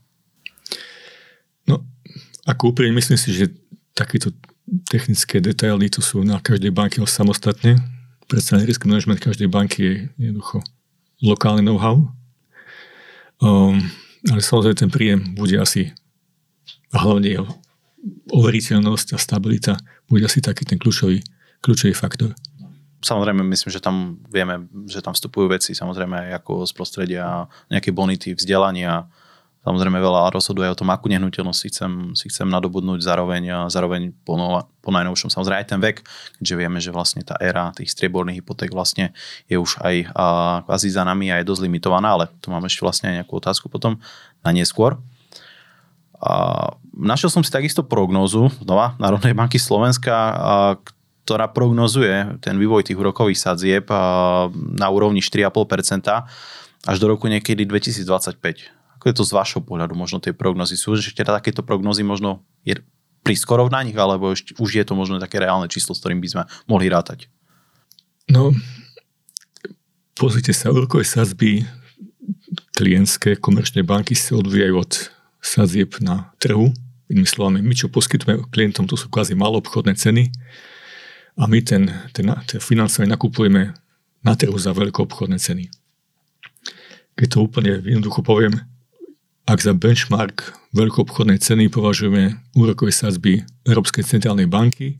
No, 1.66 1.82
ako 2.46 2.72
úprimne 2.72 2.94
myslím 2.96 3.18
si, 3.18 3.34
že 3.34 3.50
takéto 3.98 4.30
technické 4.88 5.42
detaily 5.42 5.90
to 5.90 6.00
sú 6.00 6.22
na 6.22 6.38
každej 6.38 6.70
banke 6.70 7.02
samostatne. 7.04 7.82
Predsa 8.30 8.62
risk 8.62 8.86
management 8.86 9.20
každej 9.20 9.50
banky 9.50 9.82
je 9.82 9.94
jednoducho 10.16 10.64
lokálny 11.20 11.66
know-how. 11.66 12.08
Um, 13.42 13.82
ale 14.30 14.40
samozrejme 14.40 14.78
ten 14.78 14.94
príjem 14.94 15.20
bude 15.34 15.58
asi 15.58 15.92
hlavne 17.00 17.30
jeho 17.30 17.48
overiteľnosť 18.34 19.16
a 19.16 19.18
stabilita 19.22 19.74
bude 20.10 20.26
asi 20.26 20.42
taký 20.42 20.66
ten 20.66 20.82
kľúčový, 20.82 21.22
kľúčový 21.62 21.94
faktor. 21.94 22.34
Samozrejme, 23.02 23.42
myslím, 23.42 23.70
že 23.74 23.82
tam 23.82 24.22
vieme, 24.30 24.70
že 24.86 25.02
tam 25.02 25.18
vstupujú 25.18 25.50
veci, 25.50 25.74
samozrejme 25.74 26.38
ako 26.38 26.70
z 26.70 26.72
prostredia 26.74 27.50
nejaké 27.70 27.90
bonity, 27.90 28.38
vzdelania, 28.38 29.10
Samozrejme 29.62 30.02
veľa 30.02 30.34
rozhoduje 30.34 30.74
o 30.74 30.78
tom, 30.78 30.90
akú 30.90 31.06
nehnuteľnosť 31.06 31.60
si 31.62 31.68
chcem, 31.70 31.92
si 32.18 32.26
chcem 32.34 32.50
nadobudnúť 32.50 33.06
zároveň, 33.06 33.44
a 33.54 33.58
zároveň 33.70 34.10
po, 34.26 34.34
nova, 34.34 34.66
po 34.82 34.90
najnovšom. 34.90 35.30
Samozrejme 35.30 35.62
aj 35.62 35.70
ten 35.70 35.78
vek, 35.78 35.98
keďže 36.42 36.56
vieme, 36.58 36.82
že 36.82 36.90
vlastne 36.90 37.22
tá 37.22 37.38
éra 37.38 37.70
tých 37.70 37.94
strieborných 37.94 38.42
hypoték 38.42 38.74
vlastne 38.74 39.14
je 39.46 39.62
už 39.62 39.78
aj 39.86 40.10
a, 40.18 40.26
kvázi 40.66 40.90
za 40.90 41.06
nami 41.06 41.30
a 41.30 41.38
je 41.38 41.46
dosť 41.46 41.70
limitovaná, 41.70 42.18
ale 42.18 42.26
tu 42.42 42.50
mám 42.50 42.66
ešte 42.66 42.82
vlastne 42.82 43.14
aj 43.14 43.16
nejakú 43.22 43.38
otázku 43.38 43.70
potom 43.70 44.02
na 44.42 44.50
neskôr. 44.50 44.98
Našiel 46.94 47.34
som 47.34 47.42
si 47.42 47.50
takisto 47.50 47.82
prognózu 47.82 48.54
znova 48.62 48.94
Národnej 49.02 49.34
banky 49.34 49.58
Slovenska, 49.58 50.14
ktorá 51.26 51.50
prognozuje 51.50 52.38
ten 52.42 52.58
vývoj 52.58 52.86
tých 52.86 52.98
úrokových 52.98 53.42
sadzieb 53.42 53.90
na 54.54 54.88
úrovni 54.90 55.22
4,5% 55.22 56.06
až 56.82 56.98
do 56.98 57.06
roku 57.10 57.30
niekedy 57.30 57.66
2025 57.66 58.82
ako 59.02 59.10
je 59.10 59.18
to 59.18 59.26
z 59.26 59.34
vašho 59.34 59.66
pohľadu, 59.66 59.98
možno 59.98 60.22
tie 60.22 60.30
prognozy? 60.30 60.78
Sú 60.78 60.94
ešte 60.94 61.26
teda 61.26 61.42
takéto 61.42 61.66
prognozy 61.66 62.06
možno 62.06 62.46
je 62.62 62.78
prískoro 63.26 63.66
na 63.66 63.82
nich, 63.82 63.98
alebo 63.98 64.30
ešte, 64.30 64.54
už 64.62 64.78
je 64.78 64.86
to 64.86 64.94
možno 64.94 65.18
také 65.18 65.42
reálne 65.42 65.66
číslo, 65.66 65.98
s 65.98 66.06
ktorým 66.06 66.22
by 66.22 66.30
sme 66.30 66.44
mohli 66.70 66.86
rátať? 66.86 67.26
No, 68.30 68.54
pozrite 70.14 70.54
sa, 70.54 70.70
úrokové 70.70 71.02
sazby 71.02 71.66
klientské 72.78 73.42
komerčné 73.42 73.82
banky 73.82 74.14
sa 74.14 74.38
odvíjajú 74.38 74.76
od 74.78 75.10
sadzieb 75.42 76.00
na 76.00 76.32
trhu. 76.38 76.72
Inými 77.12 77.28
slovami, 77.28 77.60
my 77.60 77.74
čo 77.76 77.92
poskytujeme 77.92 78.48
klientom, 78.54 78.88
to 78.88 78.96
sú 78.96 79.12
kvázi 79.12 79.36
obchodné 79.36 80.00
ceny 80.00 80.32
a 81.36 81.44
my 81.50 81.60
ten, 81.60 81.92
ten, 82.16 82.32
ten 82.48 82.60
financovanie 82.64 83.12
nakupujeme 83.12 83.76
na 84.24 84.34
trhu 84.38 84.56
za 84.56 84.72
obchodné 84.72 85.42
ceny. 85.42 85.68
Keď 87.20 87.28
to 87.28 87.38
úplne 87.44 87.84
jednoducho 87.84 88.24
poviem, 88.24 88.56
ak 89.50 89.60
za 89.60 89.74
benchmark 89.76 90.56
veľkoobchodnej 90.72 91.42
ceny 91.42 91.68
považujeme 91.68 92.40
úrokové 92.56 92.94
sadzby 92.94 93.44
Európskej 93.68 94.08
centrálnej 94.08 94.48
banky, 94.48 94.96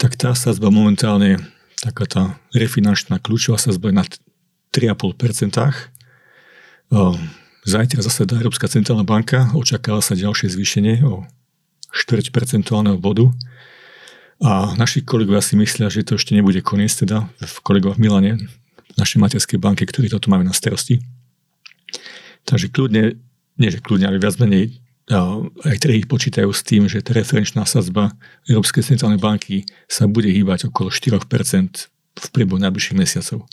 tak 0.00 0.16
tá 0.18 0.34
sadzba 0.34 0.72
momentálne, 0.72 1.38
taká 1.78 2.04
tá 2.08 2.22
refinančná 2.50 3.22
kľúčová 3.22 3.60
sadzba 3.60 3.92
je 3.92 3.98
na 4.02 4.04
3,5%. 4.74 5.86
Zajtra 7.66 7.98
zase 7.98 8.30
Európska 8.30 8.70
centrálna 8.70 9.02
banka, 9.02 9.50
očakáva 9.50 9.98
sa 9.98 10.14
ďalšie 10.14 10.54
zvýšenie 10.54 11.02
o 11.02 11.26
4 11.90 12.30
percentuálneho 12.30 12.94
bodu. 12.94 13.34
A 14.38 14.70
naši 14.78 15.02
kolegovia 15.02 15.42
si 15.42 15.58
myslia, 15.58 15.90
že 15.90 16.06
to 16.06 16.14
ešte 16.14 16.30
nebude 16.38 16.62
koniec, 16.62 16.94
teda 16.94 17.26
v 17.42 17.56
kolegov 17.66 17.98
v 17.98 18.06
Milane, 18.06 18.32
našej 18.94 19.18
materskej 19.18 19.58
banky, 19.58 19.82
ktorí 19.82 20.06
toto 20.06 20.30
majú 20.30 20.46
na 20.46 20.54
starosti. 20.54 21.02
Takže 22.46 22.70
kľudne 22.70 23.18
nie 23.56 23.68
že 23.72 23.82
kľudne, 23.82 24.14
ale 24.14 24.22
viac 24.22 24.38
menej 24.38 24.78
aj 25.66 25.76
trhy 25.82 26.06
počítajú 26.06 26.50
s 26.50 26.62
tým, 26.66 26.86
že 26.86 27.02
tá 27.02 27.14
referenčná 27.14 27.66
sazba 27.66 28.14
Európskej 28.46 28.94
centrálnej 28.94 29.18
banky 29.18 29.66
sa 29.90 30.06
bude 30.06 30.30
hýbať 30.30 30.70
okolo 30.70 30.90
4% 30.90 31.18
v 32.14 32.26
priebehu 32.30 32.58
najbližších 32.62 32.98
mesiacov. 32.98 33.46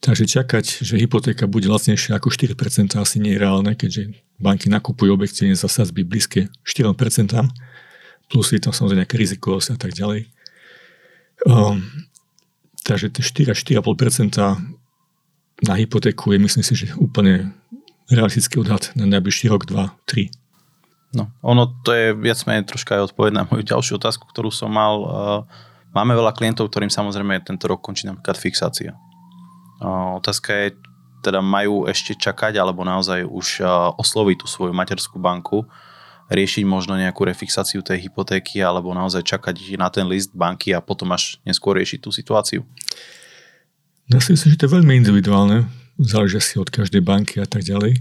Takže 0.00 0.28
čakať, 0.28 0.84
že 0.84 1.00
hypotéka 1.00 1.48
bude 1.48 1.66
lacnejšia 1.72 2.20
ako 2.20 2.28
4% 2.28 3.00
asi 3.00 3.16
nie 3.16 3.34
je 3.34 3.40
reálne, 3.40 3.72
keďže 3.72 4.12
banky 4.36 4.68
nakupujú 4.68 5.16
objektívne 5.16 5.56
za 5.56 5.72
sazby 5.72 6.04
blízke 6.04 6.52
4%, 6.62 6.92
plus 8.28 8.46
je 8.52 8.60
tam 8.60 8.76
samozrejme 8.76 9.02
nejaké 9.02 9.16
rizikovosť 9.16 9.68
a 9.72 9.78
tak 9.80 9.96
ďalej. 9.96 10.28
Um, 11.48 11.80
takže 12.84 13.08
tie 13.12 13.52
4 13.52 13.80
4,5% 13.80 14.36
na 15.64 15.74
hypotéku 15.80 16.36
je 16.36 16.38
myslím 16.38 16.64
si, 16.64 16.74
že 16.76 16.92
úplne 17.00 17.56
realistický 18.12 18.60
odhad 18.60 18.92
na 18.92 19.08
najbližší 19.08 19.48
rok, 19.48 19.64
dva, 19.64 19.96
tri. 20.04 20.28
No, 21.16 21.32
ono 21.40 21.72
to 21.80 21.96
je 21.96 22.12
viac 22.12 22.36
menej 22.44 22.68
troška 22.68 23.00
aj 23.00 23.12
odpoveď 23.12 23.32
na 23.32 23.42
moju 23.48 23.64
ďalšiu 23.64 23.96
otázku, 23.96 24.28
ktorú 24.28 24.52
som 24.52 24.68
mal. 24.68 24.94
Uh, 25.00 25.40
máme 25.96 26.12
veľa 26.12 26.36
klientov, 26.36 26.68
ktorým 26.68 26.92
samozrejme 26.92 27.40
tento 27.40 27.64
rok 27.64 27.80
končí 27.80 28.04
napríklad 28.04 28.36
fixácia. 28.36 28.92
Otázka 29.82 30.50
je, 30.54 30.68
teda 31.20 31.42
majú 31.42 31.90
ešte 31.90 32.14
čakať, 32.16 32.56
alebo 32.56 32.86
naozaj 32.86 33.26
už 33.26 33.64
osloviť 33.98 34.36
tú 34.42 34.46
svoju 34.46 34.72
materskú 34.72 35.18
banku, 35.18 35.66
riešiť 36.26 36.64
možno 36.66 36.98
nejakú 36.98 37.22
refixáciu 37.22 37.82
tej 37.82 38.10
hypotéky, 38.10 38.58
alebo 38.62 38.90
naozaj 38.96 39.22
čakať 39.22 39.78
na 39.78 39.90
ten 39.92 40.06
list 40.06 40.34
banky 40.34 40.74
a 40.74 40.82
potom 40.82 41.14
až 41.14 41.38
neskôr 41.46 41.78
riešiť 41.78 42.02
tú 42.02 42.10
situáciu? 42.10 42.66
Ja 44.10 44.22
si 44.22 44.34
myslím, 44.34 44.54
že 44.54 44.58
to 44.58 44.66
je 44.70 44.74
veľmi 44.78 44.92
individuálne 45.02 45.66
záležia 45.98 46.40
si 46.40 46.60
od 46.60 46.68
každej 46.68 47.00
banky 47.00 47.40
a 47.40 47.48
tak 47.48 47.64
ďalej. 47.64 48.00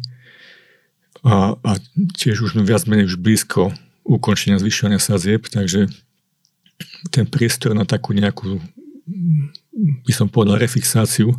A, 1.26 1.58
a 1.58 1.72
tiež 2.20 2.44
už 2.44 2.60
viac 2.62 2.86
menej 2.86 3.10
už 3.10 3.18
blízko 3.18 3.74
ukončenia 4.06 4.62
zvyšovania 4.62 5.02
sadzieb, 5.02 5.50
takže 5.50 5.90
ten 7.10 7.26
priestor 7.26 7.74
na 7.74 7.88
takú 7.88 8.14
nejakú, 8.14 8.62
by 10.06 10.14
som 10.14 10.30
povedal, 10.30 10.62
refixáciu 10.62 11.34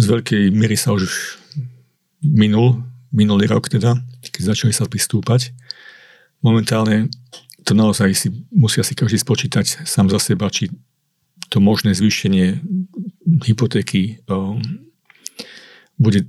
z 0.00 0.04
veľkej 0.08 0.42
miery 0.56 0.80
sa 0.80 0.96
už 0.96 1.36
minul, 2.24 2.80
minulý 3.12 3.52
rok 3.52 3.68
teda, 3.68 4.00
keď 4.24 4.56
začali 4.56 4.72
sa 4.72 4.88
pristúpať. 4.88 5.52
Momentálne 6.40 7.12
to 7.68 7.76
naozaj 7.76 8.16
si, 8.16 8.32
musia 8.48 8.80
si 8.80 8.96
každý 8.96 9.20
spočítať 9.20 9.84
sám 9.84 10.08
za 10.08 10.16
seba, 10.16 10.48
či 10.48 10.72
to 11.52 11.60
možné 11.60 11.92
zvýšenie 11.92 12.64
hypotéky 13.44 14.24
bude 16.00 16.24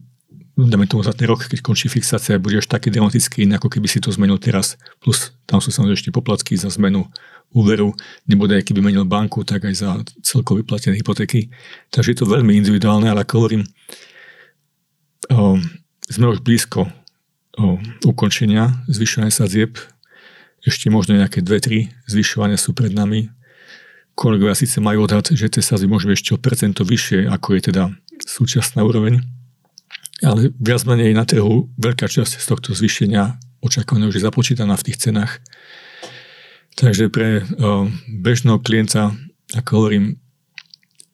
dáme 0.58 0.88
tomu 0.88 1.04
za 1.04 1.16
rok, 1.16 1.48
keď 1.48 1.60
končí 1.64 1.88
fixácia, 1.88 2.40
bude 2.40 2.60
až 2.60 2.68
taký 2.68 2.92
dramatický 2.92 3.48
ako 3.56 3.68
keby 3.72 3.88
si 3.88 4.04
to 4.04 4.12
zmenil 4.12 4.38
teraz. 4.38 4.76
Plus 5.00 5.32
tam 5.48 5.64
sú 5.64 5.72
samozrejme 5.72 5.98
ešte 5.98 6.12
poplatky 6.12 6.60
za 6.60 6.68
zmenu 6.76 7.08
úveru, 7.52 7.92
nebude 8.28 8.56
aj 8.56 8.64
keby 8.64 8.80
menil 8.80 9.04
banku, 9.04 9.44
tak 9.44 9.68
aj 9.68 9.76
za 9.76 9.90
celkovo 10.24 10.64
vyplatené 10.64 10.96
hypotéky. 11.00 11.52
Takže 11.92 12.16
je 12.16 12.18
to 12.24 12.32
veľmi 12.32 12.56
individuálne, 12.56 13.12
ale 13.12 13.28
ako 13.28 13.34
hovorím, 13.44 13.64
o, 15.32 15.60
sme 16.08 16.32
už 16.32 16.44
blízko 16.44 16.88
ukončenia 18.08 18.72
zvyšovania 18.88 19.32
sadzieb. 19.32 19.76
Ešte 20.64 20.88
možno 20.88 21.20
nejaké 21.20 21.44
dve, 21.44 21.60
tri 21.60 21.78
zvyšovania 22.08 22.56
sú 22.56 22.72
pred 22.72 22.96
nami. 22.96 23.28
Kolegovia 24.16 24.56
síce 24.56 24.80
majú 24.80 25.04
odhad, 25.04 25.28
že 25.28 25.52
tie 25.52 25.64
sadzby 25.64 25.92
môžu 25.92 26.12
ešte 26.14 26.32
o 26.32 26.40
percento 26.40 26.88
vyššie, 26.88 27.28
ako 27.28 27.48
je 27.58 27.62
teda 27.72 27.84
súčasná 28.24 28.86
úroveň 28.86 29.41
ale 30.22 30.54
viac 30.58 30.86
menej 30.86 31.18
na 31.18 31.26
trhu 31.26 31.70
veľká 31.78 32.06
časť 32.06 32.38
z 32.38 32.46
tohto 32.46 32.78
zvýšenia 32.78 33.42
očakávané 33.62 34.10
už 34.10 34.18
je 34.18 34.26
započítaná 34.26 34.74
v 34.78 34.86
tých 34.90 34.98
cenách. 34.98 35.42
Takže 36.76 37.14
pre 37.14 37.46
o, 37.62 37.88
bežného 38.10 38.58
klienta, 38.58 39.14
ako 39.54 39.70
hovorím, 39.78 40.06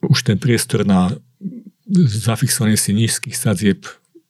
už 0.06 0.24
ten 0.24 0.38
priestor 0.40 0.88
na 0.88 1.12
zafixovanie 1.92 2.80
si 2.80 2.96
nízkych 2.96 3.36
sadzieb 3.36 3.84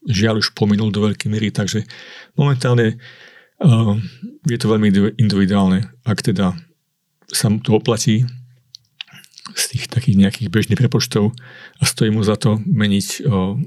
žiaľ 0.07 0.39
už 0.39 0.55
pominul 0.55 0.89
do 0.89 1.03
veľkej 1.03 1.27
miery, 1.29 1.51
takže 1.51 1.83
momentálne 2.39 2.97
o, 3.61 3.99
je 4.47 4.57
to 4.57 4.71
veľmi 4.71 5.19
individuálne. 5.19 5.85
Ak 6.07 6.23
teda 6.23 6.55
sa 7.27 7.51
to 7.59 7.75
oplatí 7.75 8.23
z 9.51 9.63
tých 9.75 9.91
takých 9.91 10.15
nejakých 10.15 10.49
bežných 10.49 10.79
prepočtov 10.79 11.35
a 11.79 11.83
stojí 11.83 12.09
mu 12.09 12.23
za 12.23 12.39
to 12.39 12.57
meniť 12.63 13.07
o, 13.27 13.59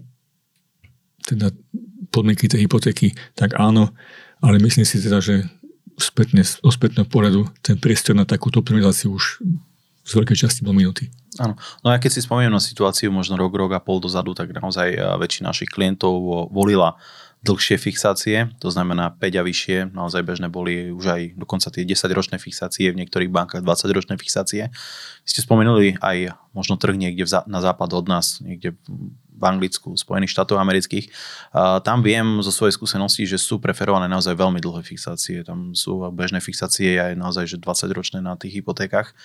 teda 1.30 1.54
podmienky 2.10 2.50
tej 2.50 2.66
hypotéky, 2.66 3.14
tak 3.38 3.54
áno, 3.56 3.94
ale 4.42 4.58
myslím 4.58 4.82
si 4.82 4.98
teda, 4.98 5.22
že 5.22 5.46
spätne, 6.00 6.42
o 6.64 6.70
spätného 6.72 7.06
pohľadu 7.06 7.46
ten 7.62 7.78
priestor 7.78 8.16
na 8.16 8.26
takúto 8.26 8.64
optimizáciu 8.64 9.14
už 9.14 9.44
z 10.00 10.12
veľkej 10.16 10.48
časti 10.48 10.66
bol 10.66 10.74
minutý. 10.74 11.12
Áno. 11.38 11.54
No 11.86 11.94
a 11.94 12.00
keď 12.02 12.18
si 12.18 12.26
spomeniem 12.26 12.50
na 12.50 12.58
situáciu 12.58 13.14
možno 13.14 13.38
rok, 13.38 13.54
rok 13.54 13.70
a 13.76 13.80
pol 13.80 14.02
dozadu, 14.02 14.34
tak 14.34 14.50
naozaj 14.50 14.88
eh, 14.90 14.98
väčšina 14.98 15.54
našich 15.54 15.70
klientov 15.70 16.18
volila 16.50 16.98
dlhšie 17.40 17.80
fixácie, 17.80 18.52
to 18.60 18.68
znamená 18.68 19.16
5 19.16 19.40
a 19.40 19.42
vyššie, 19.42 19.96
naozaj 19.96 20.20
bežné 20.20 20.52
boli 20.52 20.92
už 20.92 21.06
aj 21.08 21.22
dokonca 21.40 21.72
tie 21.72 21.88
10-ročné 21.88 22.36
fixácie, 22.36 22.92
v 22.92 23.00
niektorých 23.00 23.32
bankách 23.32 23.64
20-ročné 23.64 24.20
fixácie. 24.20 24.68
Ste 25.24 25.40
spomenuli 25.40 25.96
aj 26.04 26.36
možno 26.52 26.76
trh 26.76 27.00
niekde 27.00 27.24
na 27.48 27.64
západ 27.64 27.96
od 27.96 28.06
nás, 28.12 28.44
niekde 28.44 28.76
v 29.40 29.44
Anglicku, 29.48 29.96
Spojených 29.96 30.36
štátov 30.36 30.60
amerických. 30.60 31.08
Tam 31.80 32.04
viem 32.04 32.44
zo 32.44 32.52
svojej 32.52 32.76
skúsenosti, 32.76 33.24
že 33.24 33.40
sú 33.40 33.56
preferované 33.56 34.04
naozaj 34.04 34.36
veľmi 34.36 34.60
dlhé 34.60 34.84
fixácie. 34.84 35.40
Tam 35.40 35.72
sú 35.72 36.04
bežné 36.12 36.44
fixácie 36.44 37.00
aj 37.00 37.16
naozaj 37.16 37.48
že 37.48 37.56
20 37.56 37.96
ročné 37.96 38.18
na 38.20 38.36
tých 38.36 38.60
hypotékach. 38.60 39.16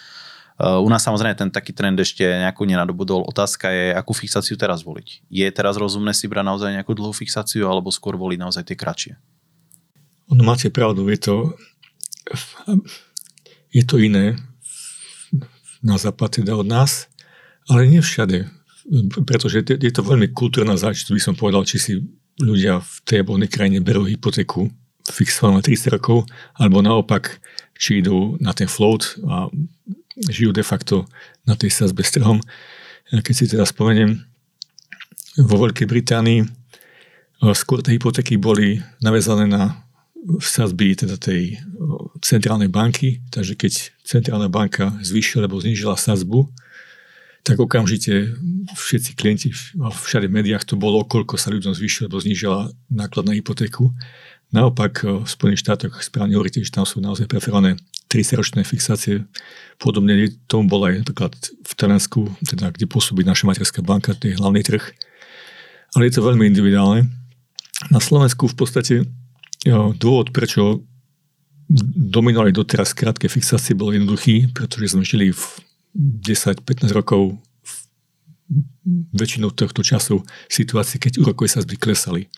U 0.55 0.87
nás 0.87 1.03
samozrejme 1.03 1.35
ten 1.35 1.51
taký 1.51 1.75
trend 1.75 1.99
ešte 1.99 2.23
nejakú 2.23 2.63
nenadobudol. 2.63 3.27
Otázka 3.27 3.67
je, 3.75 3.91
akú 3.91 4.15
fixáciu 4.15 4.55
teraz 4.55 4.87
voliť. 4.87 5.27
Je 5.27 5.43
teraz 5.51 5.75
rozumné 5.75 6.15
si 6.15 6.31
brať 6.31 6.47
naozaj 6.47 6.71
nejakú 6.71 6.95
dlhú 6.95 7.11
fixáciu 7.11 7.67
alebo 7.67 7.91
skôr 7.91 8.15
voliť 8.15 8.39
naozaj 8.39 8.63
tie 8.63 8.79
kratšie? 8.79 9.13
Ono 10.31 10.47
máte 10.47 10.71
pravdu, 10.71 11.11
je 11.11 11.19
to, 11.19 11.35
je 13.75 13.83
to 13.83 13.99
iné 13.99 14.39
na 15.83 15.99
západ 15.99 16.41
teda 16.41 16.57
od 16.57 16.65
nás, 16.65 17.11
ale 17.67 17.85
nie 17.85 18.01
všade. 18.01 18.49
Pretože 19.25 19.65
je 19.65 19.91
to 19.93 20.05
veľmi 20.05 20.29
kultúrna 20.31 20.77
záležitosť, 20.77 21.15
by 21.17 21.23
som 21.23 21.33
povedal, 21.33 21.65
či 21.65 21.77
si 21.81 21.93
ľudia 22.37 22.83
v 22.83 22.93
tej 23.07 23.25
obvodnej 23.25 23.49
krajine 23.49 23.81
berú 23.81 24.05
hypotéku 24.05 24.69
fixovanú 25.05 25.61
na 25.61 25.65
30 25.65 25.95
rokov, 25.97 26.25
alebo 26.57 26.81
naopak, 26.81 27.41
či 27.77 28.01
idú 28.01 28.37
na 28.41 28.53
ten 28.53 28.69
float 28.69 29.17
a 29.25 29.49
žijú 30.29 30.53
de 30.53 30.63
facto 30.65 31.05
na 31.45 31.53
tej 31.57 31.69
sazbe 31.69 32.01
s 32.05 32.13
trhom. 32.13 32.41
Keď 33.09 33.33
si 33.33 33.45
teda 33.49 33.65
spomeniem, 33.65 34.21
vo 35.45 35.55
Veľkej 35.61 35.85
Británii 35.85 36.47
skôr 37.53 37.83
tie 37.83 37.99
hypotéky 37.99 38.39
boli 38.39 38.81
navezané 39.03 39.45
na 39.45 39.83
sazby 40.41 40.97
teda 40.97 41.21
tej 41.21 41.61
centrálnej 42.25 42.71
banky, 42.71 43.21
takže 43.29 43.53
keď 43.53 43.73
centrálna 44.01 44.49
banka 44.49 44.95
zvýšila 45.05 45.45
alebo 45.45 45.61
znížila 45.61 45.99
sazbu, 45.99 46.49
tak 47.45 47.61
okamžite 47.61 48.33
všetci 48.73 49.11
klienti 49.13 49.53
všade 49.77 50.25
v 50.25 50.35
médiách 50.41 50.65
to 50.65 50.75
bolo, 50.81 51.05
koľko 51.05 51.37
sa 51.37 51.53
ľuďom 51.53 51.77
zvýšila 51.77 52.09
alebo 52.09 52.25
znížila 52.25 52.73
náklad 52.89 53.29
na 53.29 53.37
hypotéku. 53.37 53.93
Naopak 54.49 55.05
v 55.05 55.29
Spojených 55.29 55.61
štátoch 55.61 56.01
správne 56.01 56.33
hovoríte, 56.33 56.65
že 56.65 56.73
tam 56.73 56.89
sú 56.89 56.97
naozaj 57.05 57.29
preferované 57.29 57.77
30-ročné 58.09 58.65
fixácie. 58.65 59.29
Podobne 59.77 60.33
tomu 60.49 60.65
bolo 60.65 60.89
aj 60.89 61.05
napríklad 61.05 61.33
v 61.61 61.71
Taliansku, 61.77 62.33
teda 62.41 62.73
kde 62.73 62.89
pôsobí 62.89 63.21
naša 63.21 63.45
materská 63.45 63.85
banka, 63.85 64.17
to 64.17 64.25
je 64.25 64.37
hlavný 64.41 64.65
trh. 64.65 64.81
Ale 65.93 66.09
je 66.09 66.17
to 66.17 66.25
veľmi 66.25 66.49
individuálne. 66.49 67.09
Na 67.93 68.01
Slovensku 68.01 68.49
v 68.49 68.57
podstate 68.57 68.95
dôvod, 70.01 70.33
prečo 70.33 70.81
dominovali 71.93 72.53
doteraz 72.53 72.93
krátke 72.93 73.29
fixácie, 73.29 73.77
bol 73.77 73.93
jednoduchý, 73.93 74.53
pretože 74.53 74.97
sme 74.97 75.05
žili 75.05 75.29
v 75.29 75.41
10-15 75.95 76.91
rokov 76.91 77.39
väčšinou 79.15 79.49
tohto 79.49 79.81
času 79.81 80.21
v 80.21 80.53
situácii, 80.53 81.01
keď 81.01 81.23
úrokové 81.23 81.49
sazby 81.49 81.79
klesali. 81.79 82.29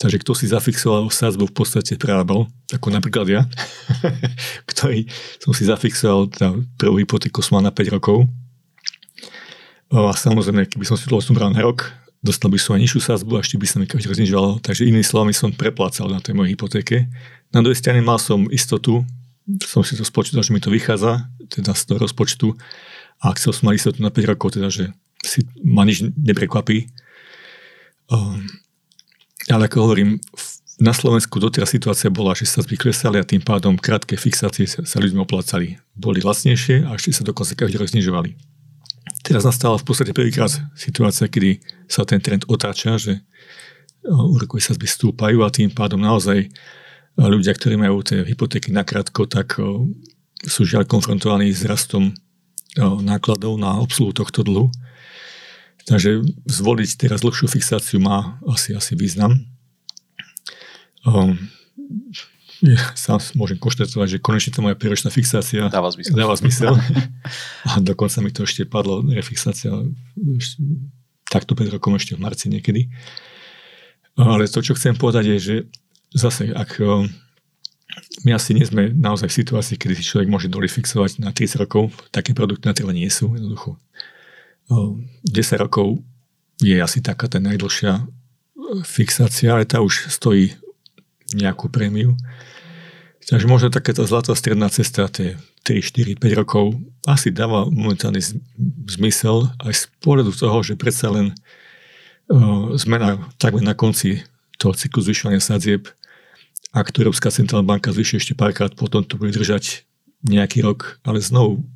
Takže 0.00 0.16
kto 0.20 0.32
si 0.32 0.48
zafixoval 0.48 1.12
sázbu 1.12 1.52
v 1.52 1.54
podstate 1.54 1.96
prerábal, 2.00 2.48
ako 2.72 2.88
napríklad 2.88 3.26
ja, 3.28 3.42
ktorý 4.70 5.08
som 5.40 5.52
si 5.52 5.68
zafixoval 5.68 6.28
tá 6.32 6.56
prvú 6.80 7.00
hypotéku 7.00 7.44
som 7.44 7.60
mal 7.60 7.68
na 7.68 7.72
5 7.72 7.96
rokov. 7.96 8.24
A 9.90 10.14
samozrejme, 10.14 10.70
keby 10.70 10.86
som 10.86 10.96
si 10.96 11.04
to 11.04 11.34
bral 11.34 11.52
na 11.52 11.60
rok, 11.60 11.92
dostal 12.24 12.48
by 12.48 12.56
som 12.60 12.76
aj 12.76 12.80
nižšiu 12.84 13.00
sázbu 13.00 13.40
a 13.40 13.42
ešte 13.44 13.60
by 13.60 13.66
sa 13.66 13.76
mi 13.76 13.88
každý 13.88 14.08
rok 14.08 14.18
znižoval. 14.20 14.50
Takže 14.64 14.88
inými 14.88 15.04
slovami 15.04 15.36
som 15.36 15.52
preplácal 15.52 16.08
na 16.08 16.20
tej 16.22 16.32
mojej 16.32 16.56
hypotéke. 16.56 17.10
Na 17.52 17.60
druhej 17.60 17.80
strane 17.80 18.00
mal 18.00 18.16
som 18.16 18.48
istotu, 18.48 19.04
som 19.64 19.82
si 19.82 19.98
to 19.98 20.04
spočítal, 20.06 20.44
že 20.44 20.54
mi 20.54 20.62
to 20.62 20.70
vychádza, 20.70 21.26
teda 21.50 21.74
z 21.74 21.82
toho 21.88 21.98
rozpočtu 22.02 22.54
a 23.20 23.34
chcel 23.36 23.52
som 23.52 23.70
mať 23.70 23.74
istotu 23.76 23.98
na 24.00 24.12
5 24.12 24.30
rokov, 24.36 24.56
teda, 24.56 24.68
že 24.70 24.94
si 25.20 25.44
ma 25.60 25.84
nič 25.84 26.06
neprekvapí. 26.16 26.88
Um, 28.08 28.48
ale 29.50 29.68
ako 29.68 29.90
hovorím, 29.90 30.20
na 30.80 30.96
Slovensku 30.96 31.36
doteraz 31.36 31.76
situácia 31.76 32.08
bola, 32.08 32.32
že 32.32 32.48
sa 32.48 32.64
klesali 32.64 33.20
a 33.20 33.28
tým 33.28 33.44
pádom 33.44 33.76
krátke 33.76 34.16
fixácie 34.16 34.64
sa, 34.64 34.80
sa 34.80 34.96
ľuďmi 34.96 35.20
oplácali. 35.20 35.76
Boli 35.92 36.24
lacnejšie 36.24 36.88
a 36.88 36.96
ešte 36.96 37.20
sa 37.20 37.22
dokonca 37.22 37.52
každý 37.52 37.76
rok 37.76 37.92
znižovali. 37.92 38.32
Teraz 39.20 39.44
nastala 39.44 39.76
v 39.76 39.84
podstate 39.84 40.16
prvýkrát 40.16 40.48
situácia, 40.72 41.28
kedy 41.28 41.60
sa 41.84 42.08
ten 42.08 42.24
trend 42.24 42.48
otáča, 42.48 42.96
že 42.96 43.20
úrokové 44.08 44.64
sazby 44.64 44.88
stúpajú 44.88 45.44
a 45.44 45.52
tým 45.52 45.68
pádom 45.68 46.00
naozaj 46.00 46.48
ľudia, 47.18 47.56
ktorí 47.56 47.74
majú 47.80 48.04
tie 48.04 48.22
hypotéky 48.22 48.70
nakrátko, 48.70 49.26
tak 49.26 49.58
sú 50.46 50.62
žiaľ 50.64 50.86
konfrontovaní 50.86 51.50
s 51.50 51.66
rastom 51.66 52.14
nákladov 52.78 53.58
na 53.58 53.80
obsluhu 53.82 54.14
tohto 54.14 54.46
dlhu. 54.46 54.70
Takže 55.88 56.22
zvoliť 56.46 56.90
teraz 57.00 57.24
dlhšiu 57.24 57.50
fixáciu 57.50 57.98
má 57.98 58.38
asi, 58.46 58.76
asi 58.76 58.94
význam. 58.94 59.42
Ja 62.60 62.92
sám 62.92 63.24
môžem 63.40 63.56
konštatovať, 63.56 64.06
že 64.06 64.18
konečne 64.20 64.52
to 64.52 64.60
moja 64.60 64.76
príročná 64.76 65.08
fixácia 65.08 65.72
dáva 65.72 65.88
zmysel. 65.88 66.12
Dáva 66.12 66.36
zmysel. 66.36 66.76
A 67.68 67.80
dokonca 67.80 68.20
mi 68.20 68.28
to 68.28 68.44
ešte 68.44 68.68
padlo, 68.68 69.00
refixácia 69.00 69.72
takto 71.32 71.56
pred 71.56 71.72
rokom 71.72 71.96
ešte 71.96 72.14
v 72.14 72.20
marci 72.20 72.52
niekedy. 72.52 72.92
Ale 74.20 74.44
to, 74.44 74.60
čo 74.60 74.76
chcem 74.76 74.92
povedať 74.92 75.24
je, 75.34 75.38
že 75.40 75.56
zase, 76.14 76.50
ak 76.50 76.80
my 78.24 78.30
asi 78.36 78.54
nie 78.54 78.66
sme 78.66 78.90
naozaj 78.90 79.30
v 79.30 79.38
situácii, 79.42 79.76
kedy 79.78 79.94
si 79.98 80.06
človek 80.06 80.28
môže 80.30 80.48
doli 80.50 80.66
fixovať 80.70 81.22
na 81.22 81.34
30 81.34 81.62
rokov, 81.62 81.90
také 82.14 82.34
produkty 82.36 82.66
na 82.66 82.74
trhu 82.74 82.90
nie 82.90 83.08
sú, 83.10 83.34
jednoducho. 83.34 83.78
10 84.70 85.26
rokov 85.58 85.98
je 86.62 86.78
asi 86.78 87.02
taká 87.02 87.26
tá 87.26 87.42
najdlhšia 87.42 88.06
fixácia, 88.86 89.50
ale 89.50 89.66
tá 89.66 89.82
už 89.82 90.12
stojí 90.12 90.54
nejakú 91.34 91.66
prémiu. 91.70 92.14
Takže 93.26 93.46
možno 93.46 93.70
takéto 93.70 94.02
zlatá 94.06 94.34
stredná 94.34 94.70
cesta, 94.70 95.06
tie 95.06 95.38
3, 95.62 95.82
4, 95.82 96.18
5 96.18 96.40
rokov, 96.40 96.74
asi 97.06 97.30
dáva 97.30 97.68
momentálny 97.68 98.18
zmysel 98.90 99.50
aj 99.62 99.74
z 99.74 99.82
pohľadu 100.02 100.34
toho, 100.34 100.58
že 100.66 100.74
predsa 100.74 101.12
len 101.12 101.30
uh, 102.30 102.74
sme 102.74 102.98
na, 102.98 103.10
takmer 103.38 103.62
na 103.62 103.76
konci 103.76 104.24
toho 104.58 104.74
cyklu 104.74 105.04
zvyšovania 105.04 105.38
sadzieb. 105.38 105.88
Ak 106.70 106.94
to 106.94 107.02
Európska 107.02 107.34
centrálna 107.34 107.66
banka 107.66 107.90
zvyšuje 107.90 108.18
ešte 108.22 108.34
párkrát, 108.38 108.70
potom 108.74 109.02
to 109.02 109.18
bude 109.18 109.34
držať 109.34 109.82
nejaký 110.22 110.62
rok, 110.62 111.02
ale 111.02 111.18
znovu 111.18 111.66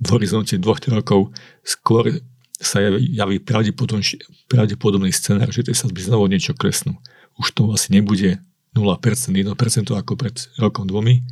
v 0.00 0.08
horizonte 0.14 0.56
dvoch, 0.56 0.80
rokov 0.88 1.34
skôr 1.66 2.22
sa 2.60 2.80
javí, 2.80 3.16
javí 3.16 3.38
pravdepodobný 3.40 5.10
scenár, 5.12 5.48
že 5.48 5.64
tie 5.64 5.76
sadzby 5.76 6.04
znovu 6.04 6.28
niečo 6.28 6.52
klesnú. 6.52 6.96
Už 7.40 7.56
to 7.56 7.72
asi 7.72 7.92
nebude 7.92 8.40
0%, 8.76 8.76
1% 8.76 9.56
ako 9.90 10.12
pred 10.14 10.36
rokom 10.60 10.84
dvomi, 10.86 11.24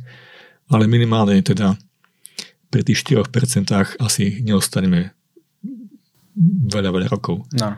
ale 0.69 0.89
minimálne 0.89 1.39
teda 1.41 1.77
pri 2.69 2.81
tých 2.85 3.05
4% 3.05 4.01
asi 4.01 4.41
neostaneme 4.45 5.13
veľa, 6.69 6.89
veľa 6.93 7.07
rokov. 7.09 7.45
No. 7.57 7.77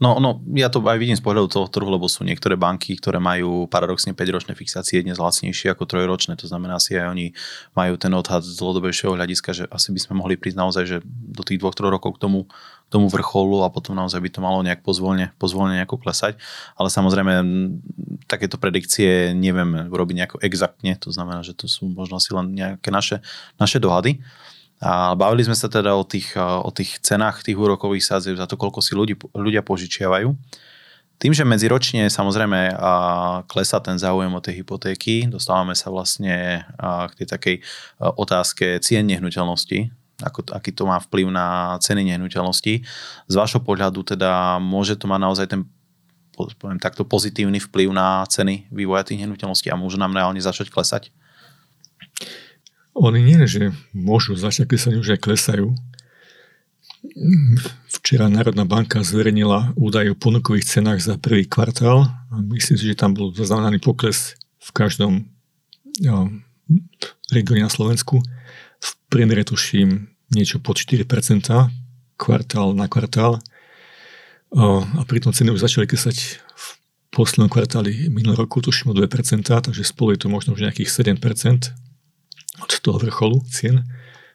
No, 0.00 0.16
no, 0.16 0.40
ja 0.56 0.72
to 0.72 0.80
aj 0.80 0.96
vidím 0.96 1.12
z 1.12 1.20
pohľadu 1.20 1.52
toho 1.52 1.68
trhu, 1.68 1.84
lebo 1.84 2.08
sú 2.08 2.24
niektoré 2.24 2.56
banky, 2.56 2.96
ktoré 2.96 3.20
majú 3.20 3.68
paradoxne 3.68 4.16
5-ročné 4.16 4.56
fixácie 4.56 5.04
dnes 5.04 5.20
lacnejšie 5.20 5.76
ako 5.76 5.84
trojročné. 5.84 6.40
To 6.40 6.48
znamená, 6.48 6.80
si 6.80 6.96
aj 6.96 7.12
oni 7.12 7.36
majú 7.76 8.00
ten 8.00 8.08
odhad 8.16 8.40
z 8.40 8.56
dlhodobejšieho 8.56 9.12
hľadiska, 9.12 9.52
že 9.52 9.64
asi 9.68 9.92
by 9.92 10.00
sme 10.00 10.14
mohli 10.24 10.40
prísť 10.40 10.56
naozaj, 10.56 10.84
že 10.88 10.96
do 11.04 11.44
tých 11.44 11.60
dvoch, 11.60 11.76
troch 11.76 11.92
rokov 11.92 12.16
k 12.16 12.22
tomu, 12.24 12.48
tomu 12.88 13.12
vrcholu 13.12 13.60
a 13.60 13.68
potom 13.68 13.92
naozaj 13.92 14.24
by 14.24 14.30
to 14.32 14.40
malo 14.40 14.64
nejak 14.64 14.80
pozvolne, 14.80 15.36
pozvolne 15.36 15.76
nejako 15.76 16.00
klesať. 16.00 16.40
Ale 16.80 16.88
samozrejme, 16.88 17.44
takéto 18.24 18.56
predikcie 18.56 19.36
nevieme 19.36 19.84
urobiť 19.92 20.16
nejako 20.16 20.36
exaktne, 20.40 20.96
to 20.96 21.12
znamená, 21.12 21.44
že 21.44 21.52
to 21.52 21.68
sú 21.68 21.92
možno 21.92 22.16
asi 22.16 22.32
len 22.32 22.56
nejaké 22.56 22.88
naše, 22.88 23.20
naše 23.60 23.76
dohady. 23.76 24.24
A 24.80 25.12
bavili 25.12 25.44
sme 25.44 25.52
sa 25.52 25.68
teda 25.68 25.92
o 25.92 26.08
tých, 26.08 26.32
o 26.40 26.72
tých 26.72 27.04
cenách 27.04 27.44
tých 27.44 27.60
úrokových 27.60 28.00
sadzieb 28.00 28.40
za 28.40 28.48
to, 28.48 28.56
koľko 28.56 28.80
si 28.80 28.96
ľudí, 28.96 29.12
ľudia 29.36 29.60
požičiavajú. 29.60 30.32
Tým, 31.20 31.36
že 31.36 31.44
medziročne 31.44 32.08
samozrejme 32.08 32.80
klesá 33.44 33.76
ten 33.84 34.00
záujem 34.00 34.32
o 34.32 34.40
tej 34.40 34.64
hypotéky, 34.64 35.28
dostávame 35.28 35.76
sa 35.76 35.92
vlastne 35.92 36.64
k 36.80 37.12
tej 37.12 37.26
takej 37.28 37.56
otázke 38.00 38.80
cien 38.80 39.04
nehnuteľnosti, 39.04 39.92
ako, 40.24 40.48
aký 40.48 40.72
to 40.72 40.88
má 40.88 40.96
vplyv 40.96 41.28
na 41.28 41.76
ceny 41.84 42.16
nehnuteľnosti. 42.16 42.88
Z 43.28 43.34
vášho 43.36 43.60
pohľadu 43.60 44.16
teda 44.16 44.56
môže 44.64 44.96
to 44.96 45.04
mať 45.04 45.20
naozaj 45.20 45.46
ten 45.52 45.68
poviem 46.56 46.80
takto 46.80 47.04
pozitívny 47.04 47.60
vplyv 47.60 47.92
na 47.92 48.24
ceny 48.24 48.72
vývoja 48.72 49.04
tých 49.04 49.20
nehnuteľností 49.20 49.68
a 49.68 49.76
môžu 49.76 50.00
nám 50.00 50.16
reálne 50.16 50.40
začať 50.40 50.72
klesať? 50.72 51.12
Oni 53.00 53.24
nie, 53.24 53.40
že 53.48 53.72
môžu 53.96 54.36
začať 54.36 54.76
klesať, 54.76 54.92
už 55.00 55.16
aj 55.16 55.24
klesajú. 55.24 55.72
Včera 57.88 58.28
Národná 58.28 58.68
banka 58.68 59.00
zverejnila 59.00 59.72
údaj 59.72 60.12
o 60.12 60.20
ponukových 60.20 60.68
cenách 60.68 61.00
za 61.00 61.16
prvý 61.16 61.48
kvartál 61.48 62.12
myslím 62.30 62.76
si, 62.78 62.84
že 62.92 62.98
tam 62.98 63.16
bol 63.16 63.34
zaznamenaný 63.34 63.82
pokles 63.82 64.38
v 64.60 64.70
každom 64.70 65.12
jo, 65.98 66.30
regióne 67.34 67.66
na 67.66 67.72
Slovensku. 67.72 68.22
V 68.80 68.90
priemere 69.10 69.42
tuším 69.42 70.06
niečo 70.30 70.62
pod 70.62 70.78
4% 70.78 71.02
kvartál 72.14 72.76
na 72.76 72.86
kvartál. 72.86 73.42
a 74.54 75.02
pritom 75.06 75.32
ceny 75.34 75.50
už 75.50 75.64
začali 75.66 75.86
kesať 75.86 76.16
v 76.38 76.66
poslednom 77.10 77.50
kvartáli 77.50 78.12
minulého 78.12 78.46
roku, 78.46 78.62
tuším 78.62 78.92
o 78.92 78.94
2%, 78.94 79.08
takže 79.42 79.82
spolu 79.82 80.14
je 80.14 80.18
to 80.22 80.28
možno 80.30 80.54
už 80.54 80.62
nejakých 80.62 80.90
7% 81.18 81.89
od 82.58 82.72
toho 82.82 82.98
vrcholu 82.98 83.38
cien. 83.46 83.86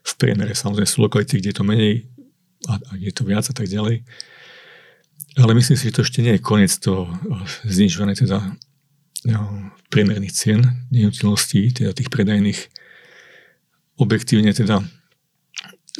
V 0.05 0.13
priemere 0.15 0.55
samozrejme 0.55 0.87
sú 0.87 1.03
lokality, 1.03 1.41
kde 1.41 1.49
je 1.51 1.57
to 1.57 1.65
menej 1.67 1.93
a, 2.71 2.79
a 2.79 2.91
je 2.95 3.11
to 3.11 3.27
viac 3.27 3.43
a 3.49 3.53
tak 3.53 3.67
ďalej. 3.67 4.05
Ale 5.35 5.51
myslím 5.51 5.75
si, 5.75 5.91
že 5.91 5.95
to 5.99 6.05
ešte 6.07 6.23
nie 6.23 6.39
je 6.39 6.45
koniec 6.45 6.71
toho 6.79 7.11
znižovania 7.67 8.15
teda 8.15 8.39
no, 9.27 9.41
priemerných 9.91 10.31
cien 10.31 10.63
nehnuteľností, 10.93 11.75
teda 11.75 11.91
tých 11.91 12.07
predajných. 12.07 12.59
Objektívne 13.99 14.51
teda, 14.51 14.83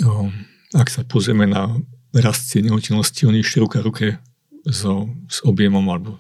no, 0.03 0.31
ak 0.75 0.87
sa 0.87 1.03
pozrieme 1.03 1.47
na 1.47 1.75
rast 2.15 2.47
cien 2.47 2.67
nehnuteľností, 2.67 3.27
oni 3.27 3.43
išli 3.43 3.59
ruka 3.59 3.83
ruke 3.83 4.19
so, 4.63 5.11
s 5.27 5.43
objemom 5.43 5.83
alebo 5.91 6.19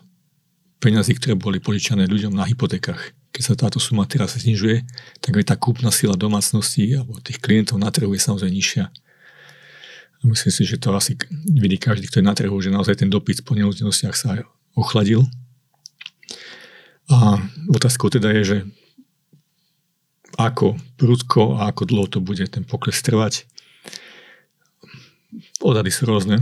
peňazí, 0.83 1.15
ktoré 1.17 1.39
boli 1.39 1.63
požičané 1.63 2.05
ľuďom 2.05 2.35
na 2.35 2.43
hypotékach 2.45 3.15
keď 3.35 3.43
sa 3.43 3.59
táto 3.59 3.83
suma 3.83 4.07
teraz 4.07 4.39
znižuje, 4.39 4.87
tak 5.19 5.35
aj 5.35 5.51
tá 5.51 5.55
kúpna 5.59 5.91
sila 5.91 6.15
domácností 6.15 6.87
alebo 6.95 7.19
tých 7.19 7.43
klientov 7.43 7.75
na 7.83 7.91
trhu 7.91 8.07
je 8.15 8.23
samozrejme 8.23 8.55
nižšia. 8.55 8.87
Myslím 10.23 10.53
si, 10.55 10.63
že 10.63 10.79
to 10.79 10.95
asi 10.95 11.19
vidí 11.51 11.75
každý, 11.75 12.07
kto 12.07 12.23
je 12.23 12.25
na 12.25 12.31
trhu, 12.31 12.55
že 12.63 12.71
naozaj 12.71 13.03
ten 13.03 13.11
dopyt 13.11 13.43
po 13.43 13.59
nehnuteľnostiach 13.59 14.15
sa 14.15 14.47
ochladil. 14.71 15.27
A 17.11 17.43
otázkou 17.69 18.07
teda 18.07 18.31
je, 18.39 18.43
že 18.47 18.57
ako 20.39 20.79
prudko 20.95 21.59
a 21.59 21.69
ako 21.69 21.83
dlho 21.85 22.07
to 22.07 22.23
bude 22.23 22.41
ten 22.47 22.63
pokles 22.63 23.03
trvať. 23.03 23.45
Odhady 25.59 25.91
sú 25.91 26.07
rôzne, 26.07 26.39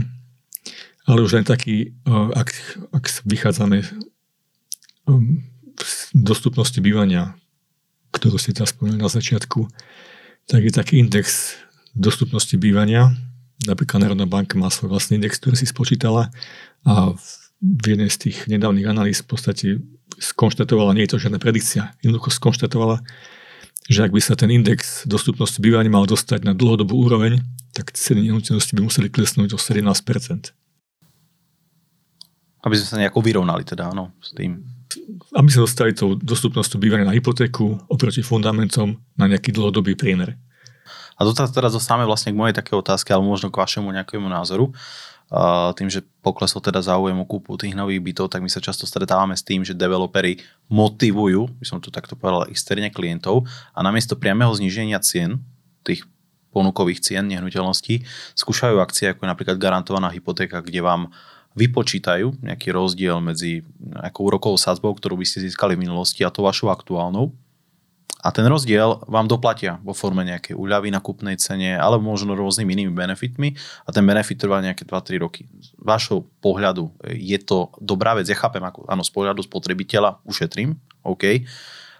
ale 1.04 1.26
už 1.26 1.42
len 1.42 1.44
taký, 1.44 1.92
ak, 2.08 2.48
ak 2.94 3.04
vychádzame 3.26 3.82
um, 5.10 5.42
dostupnosti 6.14 6.78
bývania, 6.78 7.34
ktorú 8.14 8.38
ste 8.38 8.54
teraz 8.54 8.70
spomenuli 8.70 9.02
na 9.02 9.10
začiatku, 9.10 9.66
tak 10.46 10.60
je 10.62 10.72
taký 10.72 11.00
index 11.00 11.56
dostupnosti 11.96 12.54
bývania. 12.54 13.14
Napríklad 13.64 14.02
Národná 14.04 14.26
banka 14.28 14.58
má 14.58 14.68
svoj 14.68 14.92
vlastný 14.94 15.22
index, 15.22 15.40
ktorý 15.40 15.56
si 15.56 15.66
spočítala 15.66 16.30
a 16.84 17.14
v 17.64 17.84
jednej 17.96 18.12
z 18.12 18.28
tých 18.28 18.36
nedávnych 18.50 18.84
analýz 18.84 19.24
v 19.24 19.28
podstate 19.30 19.66
skonštatovala, 20.20 20.92
nie 20.92 21.08
je 21.08 21.16
to 21.16 21.22
žiadna 21.22 21.40
predikcia, 21.40 21.96
jednoducho 22.04 22.28
skonštatovala, 22.28 23.00
že 23.88 24.04
ak 24.04 24.12
by 24.12 24.20
sa 24.20 24.36
ten 24.36 24.52
index 24.52 25.08
dostupnosti 25.08 25.56
bývania 25.60 25.92
mal 25.92 26.04
dostať 26.04 26.44
na 26.44 26.52
dlhodobú 26.52 26.96
úroveň, 26.96 27.40
tak 27.72 27.92
ceny 27.92 28.28
nehnuteľnosti 28.28 28.72
by 28.76 28.82
museli 28.84 29.08
klesnúť 29.08 29.56
o 29.56 29.58
17%. 29.60 30.52
Aby 32.64 32.74
sme 32.80 32.86
sa 32.88 33.00
nejako 33.00 33.20
vyrovnali 33.20 33.64
teda, 33.64 33.92
áno, 33.92 34.16
s 34.24 34.32
tým 34.32 34.64
aby 35.34 35.48
sa 35.50 35.64
dostali 35.64 35.94
tou 35.94 36.14
dostupnosťou 36.18 36.78
bývania 36.78 37.06
na 37.08 37.16
hypotéku 37.16 37.86
oproti 37.90 38.22
fundamentom 38.22 38.96
na 39.14 39.26
nejaký 39.28 39.50
dlhodobý 39.54 39.94
priemer. 39.98 40.38
A 41.14 41.22
to 41.22 41.30
teraz 41.34 41.70
zostáme 41.70 42.02
vlastne 42.02 42.34
k 42.34 42.40
mojej 42.40 42.54
také 42.58 42.74
otázke, 42.74 43.14
ale 43.14 43.22
možno 43.22 43.46
k 43.50 43.62
vašemu 43.62 43.86
nejakému 43.86 44.26
názoru. 44.26 44.74
Tým, 45.78 45.88
že 45.88 46.02
poklesol 46.22 46.60
teda 46.60 46.82
záujem 46.82 47.16
o 47.16 47.26
kúpu 47.26 47.54
tých 47.54 47.74
nových 47.74 48.02
bytov, 48.02 48.30
tak 48.30 48.42
my 48.42 48.50
sa 48.50 48.62
často 48.62 48.84
stretávame 48.84 49.34
s 49.34 49.42
tým, 49.42 49.62
že 49.62 49.74
developeri 49.74 50.42
motivujú, 50.68 51.48
by 51.58 51.64
som 51.66 51.78
to 51.78 51.94
takto 51.94 52.14
povedal, 52.14 52.46
externe 52.50 52.90
klientov 52.90 53.46
a 53.74 53.78
namiesto 53.82 54.18
priamého 54.18 54.52
zníženia 54.54 55.00
cien 55.00 55.42
tých 55.82 56.06
ponukových 56.54 57.02
cien 57.02 57.26
nehnuteľností 57.26 58.06
skúšajú 58.38 58.78
akcie 58.78 59.10
ako 59.10 59.26
napríklad 59.26 59.58
garantovaná 59.58 60.10
hypotéka, 60.14 60.62
kde 60.62 60.86
vám 60.86 61.10
vypočítajú 61.54 62.42
nejaký 62.42 62.74
rozdiel 62.74 63.22
medzi 63.22 63.62
nejakou 63.78 64.26
úrokovou 64.26 64.58
sadzbou, 64.58 64.90
ktorú 64.94 65.18
by 65.18 65.26
ste 65.26 65.46
získali 65.46 65.78
v 65.78 65.86
minulosti 65.86 66.26
a 66.26 66.30
to 66.34 66.42
vašou 66.42 66.70
aktuálnou. 66.70 67.30
A 68.24 68.32
ten 68.32 68.48
rozdiel 68.48 69.04
vám 69.04 69.28
doplatia 69.28 69.76
vo 69.84 69.92
forme 69.92 70.24
nejakej 70.24 70.56
úľavy 70.56 70.88
na 70.88 71.04
kúpnej 71.04 71.36
cene 71.36 71.76
alebo 71.76 72.08
možno 72.08 72.32
rôznymi 72.32 72.72
inými 72.72 72.92
benefitmi 72.96 73.52
a 73.84 73.92
ten 73.92 74.00
benefit 74.00 74.40
trvá 74.40 74.64
nejaké 74.64 74.88
2-3 74.88 75.20
roky. 75.20 75.44
Z 75.60 75.76
vášho 75.76 76.24
pohľadu 76.40 76.88
je 77.04 77.36
to 77.36 77.68
dobrá 77.84 78.16
vec, 78.16 78.24
ja 78.24 78.32
chápem, 78.32 78.64
ako, 78.64 78.88
áno, 78.88 79.04
z 79.04 79.12
pohľadu 79.12 79.44
spotrebiteľa 79.44 80.24
ušetrím, 80.24 80.72
OK, 81.04 81.44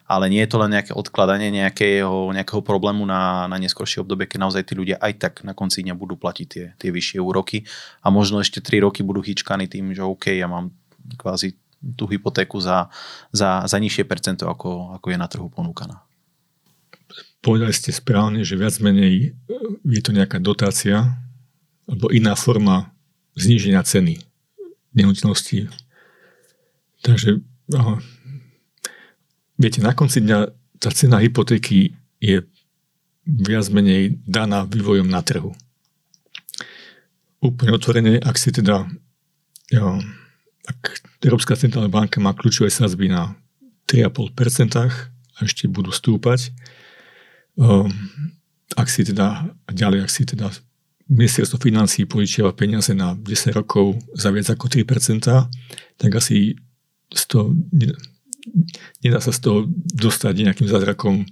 ale 0.05 0.29
nie 0.29 0.45
je 0.45 0.51
to 0.53 0.61
len 0.61 0.77
nejaké 0.77 0.93
odkladanie 0.93 1.49
nejakého, 1.49 2.33
nejakého 2.37 2.61
problému 2.61 3.09
na, 3.09 3.49
na 3.49 3.57
neskôršie 3.57 4.05
obdobie, 4.05 4.29
keď 4.29 4.39
naozaj 4.45 4.63
tí 4.69 4.77
ľudia 4.77 5.01
aj 5.01 5.13
tak 5.17 5.35
na 5.49 5.57
konci 5.57 5.81
dňa 5.81 5.97
budú 5.97 6.21
platiť 6.21 6.47
tie, 6.47 6.65
tie 6.77 6.91
vyššie 6.93 7.19
úroky 7.25 7.65
a 8.05 8.13
možno 8.13 8.45
ešte 8.45 8.61
3 8.61 8.85
roky 8.85 9.01
budú 9.01 9.25
hýčkaní 9.25 9.65
tým, 9.65 9.97
že 9.97 10.05
OK, 10.05 10.37
ja 10.37 10.45
mám 10.45 10.77
kvázi 11.17 11.57
tú 11.97 12.05
hypotéku 12.09 12.61
za, 12.61 12.89
za, 13.33 13.65
za 13.65 13.77
nižšie 13.77 14.05
percento, 14.09 14.49
ako, 14.49 14.97
ako 15.01 15.07
je 15.09 15.19
na 15.21 15.29
trhu 15.29 15.49
ponúkaná. 15.49 16.01
Povedali 17.45 17.77
ste 17.77 17.93
správne, 17.93 18.41
že 18.41 18.57
viac 18.57 18.81
menej 18.81 19.37
e, 19.49 19.53
je 19.85 20.01
to 20.01 20.17
nejaká 20.17 20.41
dotácia 20.41 21.21
alebo 21.85 22.09
iná 22.09 22.33
forma 22.33 22.93
zníženia 23.37 23.85
ceny 23.85 24.17
nehnuteľností. 24.97 25.69
Takže 27.05 27.45
Viete, 29.55 29.79
na 29.79 29.95
konci 29.95 30.21
dňa 30.21 30.39
tá 30.83 30.91
cena 30.91 31.23
hypotéky 31.23 31.95
je 32.19 32.43
viac 33.25 33.67
menej 33.71 34.19
daná 34.27 34.67
vývojom 34.67 35.09
na 35.09 35.23
trhu. 35.25 35.55
Úplne 37.41 37.73
otvorene, 37.73 38.13
ak 38.21 38.37
si 38.37 38.53
teda 38.53 38.89
jo, 39.71 40.01
ak 40.65 40.79
Európska 41.25 41.57
centrálna 41.57 41.89
banka 41.89 42.21
má 42.21 42.37
kľúčové 42.37 42.69
sazby 42.69 43.09
na 43.09 43.37
3,5% 43.89 44.77
a 44.81 45.39
ešte 45.45 45.69
budú 45.69 45.93
stúpať, 45.93 46.53
um, 47.57 47.89
ak 48.75 48.89
si 48.89 49.05
teda, 49.05 49.55
ďalej, 49.69 50.09
ak 50.09 50.11
si 50.11 50.25
teda 50.25 50.49
ministerstvo 51.05 51.61
financí 51.61 52.09
požičiava 52.09 52.57
peniaze 52.57 52.97
na 52.97 53.13
10 53.13 53.53
rokov 53.53 54.01
za 54.17 54.33
viac 54.33 54.49
ako 54.49 54.73
3%, 54.73 55.29
tak 56.01 56.11
asi 56.17 56.57
100, 57.13 57.53
nedá 59.05 59.21
sa 59.21 59.33
z 59.33 59.41
toho 59.45 59.59
dostať 59.95 60.47
nejakým 60.47 60.69
zázrakom 60.69 61.27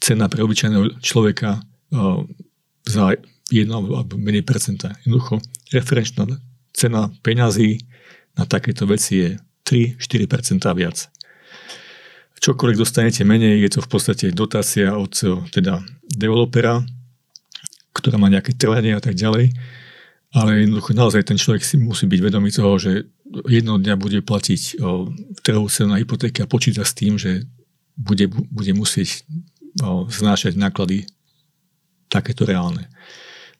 cena 0.00 0.28
pre 0.28 0.44
obyčajného 0.44 1.00
človeka 1.00 1.64
za 2.84 3.04
jedno 3.48 3.76
alebo 3.80 4.16
menej 4.16 4.44
percenta. 4.44 4.92
Jednoducho, 5.04 5.40
referenčná 5.72 6.28
cena 6.72 7.08
peňazí 7.24 7.80
na 8.34 8.44
takéto 8.44 8.84
veci 8.84 9.20
je 9.20 9.30
3-4% 9.64 10.60
viac. 10.76 11.08
Čokoľvek 12.44 12.76
dostanete 12.76 13.24
menej, 13.24 13.64
je 13.64 13.70
to 13.72 13.80
v 13.80 13.88
podstate 13.88 14.28
dotácia 14.28 14.92
od 14.92 15.16
teda 15.48 15.80
developera, 16.12 16.84
ktorá 17.96 18.20
má 18.20 18.28
nejaké 18.28 18.52
trvanie 18.52 18.92
a 18.92 19.00
tak 19.00 19.16
ďalej. 19.16 19.54
Ale 20.34 20.66
jednoducho 20.66 20.92
naozaj 20.92 21.24
ten 21.24 21.40
človek 21.40 21.64
si 21.64 21.80
musí 21.80 22.04
byť 22.04 22.20
vedomý 22.20 22.52
toho, 22.52 22.76
že 22.76 23.08
jedného 23.42 23.78
dňa 23.82 23.94
bude 23.98 24.18
platiť 24.22 24.78
trhovú 25.42 25.68
na 25.88 25.98
hypotéke 25.98 26.44
a 26.44 26.50
počíta 26.50 26.86
s 26.86 26.94
tým, 26.94 27.18
že 27.18 27.46
bude, 27.98 28.30
bude 28.30 28.72
musieť 28.74 29.26
znášať 30.10 30.54
náklady 30.54 31.06
takéto 32.06 32.46
reálne. 32.46 32.86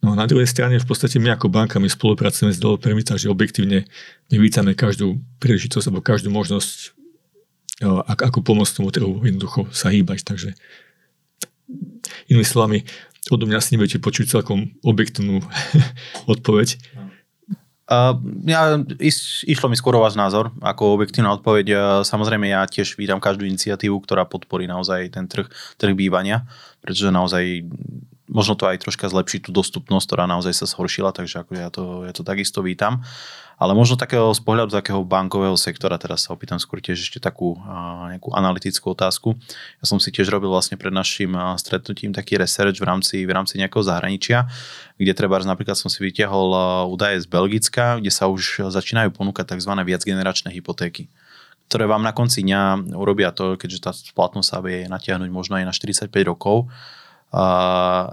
No 0.05 0.13
a 0.13 0.21
na 0.21 0.29
druhej 0.29 0.45
strane 0.45 0.77
v 0.77 0.85
podstate 0.85 1.17
my 1.17 1.33
ako 1.33 1.49
banka 1.49 1.81
my 1.81 1.89
spolupracujeme 1.89 2.53
s 2.53 2.61
developermi, 2.61 3.01
takže 3.01 3.33
objektívne 3.33 3.89
my 4.29 4.37
vítame 4.37 4.77
každú 4.77 5.17
príležitosť 5.41 5.89
alebo 5.89 6.05
každú 6.05 6.29
možnosť, 6.29 6.93
ako 8.07 8.45
pomôcť 8.45 8.75
tomu 8.79 8.93
trhu 8.93 9.17
jednoducho 9.25 9.65
sa 9.73 9.89
hýbať. 9.89 10.29
Takže 10.29 10.53
inými 12.29 12.45
slovami, 12.45 12.85
odo 13.33 13.49
mňa 13.49 13.65
si 13.65 13.75
nebudete 13.75 13.97
počuť 13.97 14.29
celkom 14.29 14.77
objektívnu 14.85 15.41
odpoveď. 16.37 16.77
Uh, 17.85 18.17
ja, 18.49 18.81
iš, 18.97 19.45
išlo 19.45 19.69
mi 19.69 19.77
skôr 19.77 19.93
o 19.93 20.01
váš 20.01 20.17
názor 20.17 20.49
ako 20.65 20.97
objektívna 20.97 21.37
odpoveď. 21.37 22.01
Samozrejme 22.01 22.49
ja 22.49 22.65
tiež 22.65 22.97
vítam 22.97 23.21
každú 23.21 23.45
iniciatívu, 23.45 24.01
ktorá 24.01 24.25
podporí 24.25 24.65
naozaj 24.65 25.13
ten 25.13 25.29
trh, 25.29 25.45
trh 25.77 25.93
bývania, 25.93 26.49
pretože 26.81 27.13
naozaj 27.13 27.69
možno 28.29 28.57
to 28.57 28.65
aj 28.65 28.81
troška 28.81 29.13
zlepší 29.13 29.45
tú 29.45 29.53
dostupnosť, 29.53 30.05
ktorá 30.09 30.25
naozaj 30.25 30.57
sa 30.57 30.67
zhoršila, 30.69 31.13
takže 31.13 31.45
ako 31.45 31.53
ja 31.57 31.69
to, 31.69 31.85
ja 32.09 32.13
to 32.17 32.25
takisto 32.25 32.65
vítam. 32.65 33.05
Ale 33.55 33.71
možno 33.71 33.95
takého 33.95 34.35
z 34.35 34.43
pohľadu 34.43 34.75
takého 34.75 34.99
bankového 35.07 35.55
sektora, 35.55 35.95
teraz 35.95 36.27
sa 36.27 36.35
opýtam 36.35 36.59
skôr 36.59 36.83
tiež 36.83 36.99
ešte 36.99 37.23
takú 37.23 37.55
nejakú 38.11 38.35
analytickú 38.35 38.99
otázku. 38.99 39.39
Ja 39.79 39.87
som 39.87 40.03
si 40.03 40.11
tiež 40.11 40.27
robil 40.27 40.51
vlastne 40.51 40.75
pred 40.75 40.91
našim 40.91 41.39
stretnutím 41.55 42.11
taký 42.11 42.35
research 42.35 42.83
v 42.83 42.87
rámci, 42.87 43.23
v 43.23 43.31
rámci 43.31 43.55
nejakého 43.63 43.87
zahraničia, 43.87 44.51
kde 44.99 45.13
treba 45.15 45.39
napríklad 45.39 45.79
som 45.79 45.87
si 45.87 46.03
vytiahol 46.03 46.51
údaje 46.91 47.23
z 47.23 47.31
Belgicka, 47.31 48.03
kde 48.03 48.11
sa 48.11 48.27
už 48.27 48.75
začínajú 48.75 49.15
ponúkať 49.15 49.55
tzv. 49.55 49.71
viacgeneračné 49.71 50.51
hypotéky 50.51 51.07
ktoré 51.65 51.89
vám 51.89 52.05
na 52.05 52.13
konci 52.13 52.45
dňa 52.45 52.93
urobia 52.93 53.33
to, 53.33 53.57
keďže 53.57 53.79
tá 53.81 53.91
splatnosť 53.91 54.47
sa 54.47 54.61
vie 54.61 54.85
natiahnuť 54.85 55.31
možno 55.33 55.57
aj 55.57 55.65
na 55.65 55.73
45 55.73 56.13
rokov, 56.29 56.69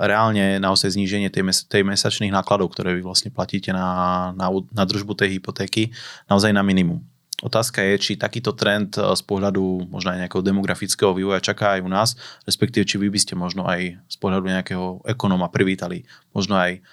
reálne 0.02 0.58
naozaj 0.58 0.98
zníženie 0.98 1.30
tej, 1.30 1.44
mes- 1.46 1.66
tej 1.70 1.86
mesačných 1.86 2.34
nákladov, 2.34 2.74
ktoré 2.74 2.98
vy 2.98 3.06
vlastne 3.06 3.30
platíte 3.30 3.70
na, 3.70 4.32
na, 4.34 4.50
na 4.74 4.84
držbu 4.84 5.14
tej 5.14 5.38
hypotéky, 5.38 5.94
naozaj 6.26 6.50
na 6.50 6.66
minimum. 6.66 7.06
Otázka 7.42 7.82
je, 7.82 7.98
či 7.98 8.22
takýto 8.22 8.54
trend 8.54 8.98
e, 8.98 9.02
z 9.02 9.22
pohľadu 9.26 9.90
možno 9.90 10.14
aj 10.14 10.26
nejakého 10.26 10.46
demografického 10.46 11.14
vývoja 11.18 11.42
čaká 11.42 11.78
aj 11.78 11.82
u 11.82 11.90
nás, 11.90 12.10
respektíve 12.46 12.86
či 12.86 13.02
vy 13.02 13.10
by 13.10 13.20
ste 13.22 13.34
možno 13.34 13.66
aj 13.66 13.98
z 13.98 14.16
pohľadu 14.22 14.46
nejakého 14.46 15.02
ekonóma 15.10 15.50
privítali 15.50 16.06
možno 16.38 16.62
aj 16.62 16.86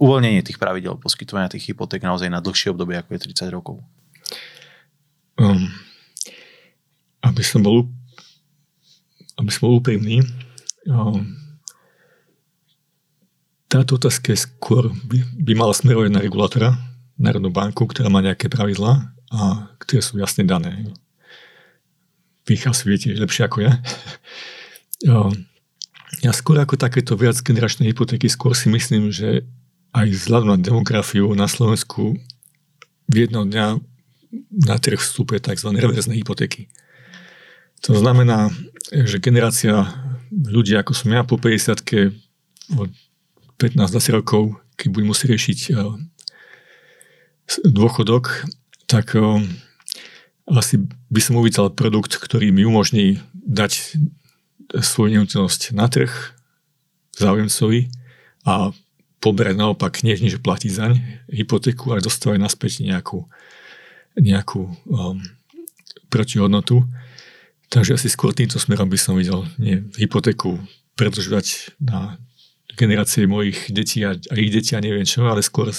uvoľnenie 0.00 0.40
tých 0.40 0.56
pravidel 0.56 0.96
poskytovania 0.96 1.52
tých 1.52 1.72
hypoték 1.72 2.00
naozaj 2.00 2.32
na 2.32 2.40
dlhšie 2.40 2.72
obdobie, 2.72 2.96
ako 2.96 3.12
je 3.12 3.24
30 3.28 3.52
rokov. 3.52 3.76
Um, 5.36 5.68
aby 7.24 7.44
som 7.44 7.60
bol 7.60 7.88
aby 9.40 9.48
som 9.48 9.68
bol 9.68 9.80
úprimný, 9.80 10.20
táto 13.72 13.96
otázka 13.96 14.36
skôr 14.36 14.92
by, 15.08 15.18
by 15.40 15.52
mala 15.56 15.72
smerovať 15.72 16.10
na 16.12 16.20
regulátora, 16.20 16.68
Národnú 17.16 17.54
banku, 17.54 17.86
ktorá 17.86 18.10
má 18.10 18.20
nejaké 18.20 18.50
pravidlá 18.50 19.14
a 19.32 19.70
ktoré 19.78 20.00
sú 20.02 20.18
jasne 20.18 20.42
dané. 20.44 20.90
Vy 22.44 22.58
ich 22.58 22.66
asi 22.66 22.84
viete 22.90 23.14
lepšie 23.14 23.46
ako 23.46 23.58
ja. 23.64 23.72
Ja 26.22 26.30
skôr 26.30 26.60
ako 26.60 26.78
takéto 26.78 27.18
viacgeneračné 27.18 27.88
hypotéky 27.90 28.30
skôr 28.30 28.54
si 28.54 28.70
myslím, 28.70 29.10
že 29.10 29.42
aj 29.90 30.06
vzhľadom 30.06 30.54
na 30.54 30.58
demografiu 30.60 31.26
na 31.34 31.50
Slovensku 31.50 32.14
v 33.10 33.14
jednom 33.16 33.48
dňa 33.48 33.80
na 34.52 34.76
trh 34.78 35.00
vstúpuje 35.00 35.42
tzv. 35.42 35.72
reverzné 35.72 36.20
hypotéky. 36.20 36.68
To 37.82 37.98
znamená, 37.98 38.50
že 38.90 39.18
generácia 39.18 39.90
ľudí 40.30 40.78
ako 40.78 40.94
som 40.94 41.10
ja 41.10 41.26
po 41.26 41.36
50 41.36 41.82
od 42.78 42.90
15-20 43.58 44.18
rokov, 44.22 44.42
keď 44.78 44.88
budú 44.90 45.04
musieť 45.10 45.34
riešiť 45.34 45.58
dôchodok, 47.66 48.46
tak 48.86 49.12
asi 50.48 50.74
by 51.10 51.20
som 51.20 51.38
uvítal 51.38 51.70
produkt, 51.70 52.16
ktorý 52.16 52.50
mi 52.50 52.64
umožní 52.64 53.20
dať 53.34 53.98
svoju 54.80 55.18
nehnuteľnosť 55.18 55.76
na 55.76 55.86
trh 55.90 56.10
záujemcovi 57.18 57.92
a 58.48 58.72
poberať 59.22 59.54
naopak 59.54 60.02
nie, 60.02 60.18
že 60.18 60.42
platiť 60.42 60.70
zaň 60.72 60.92
hypotéku, 61.30 61.94
ale 61.94 62.02
dostávať 62.02 62.42
naspäť 62.42 62.82
nejakú, 62.82 63.28
nejakú 64.18 64.72
um, 64.90 65.22
protihodnotu. 66.10 66.82
Takže 67.72 67.96
asi 67.96 68.12
skôr 68.12 68.36
týmto 68.36 68.60
smerom 68.60 68.92
by 68.92 69.00
som 69.00 69.16
videl 69.16 69.48
nie 69.56 69.80
hypotéku 69.96 70.60
predlžovať 70.92 71.72
na 71.80 72.20
generácie 72.76 73.24
mojich 73.24 73.72
detí 73.72 74.04
a, 74.04 74.12
a 74.12 74.34
ich 74.36 74.52
detí 74.52 74.76
a 74.76 74.84
neviem 74.84 75.08
čo, 75.08 75.24
ale 75.24 75.40
skôr, 75.40 75.72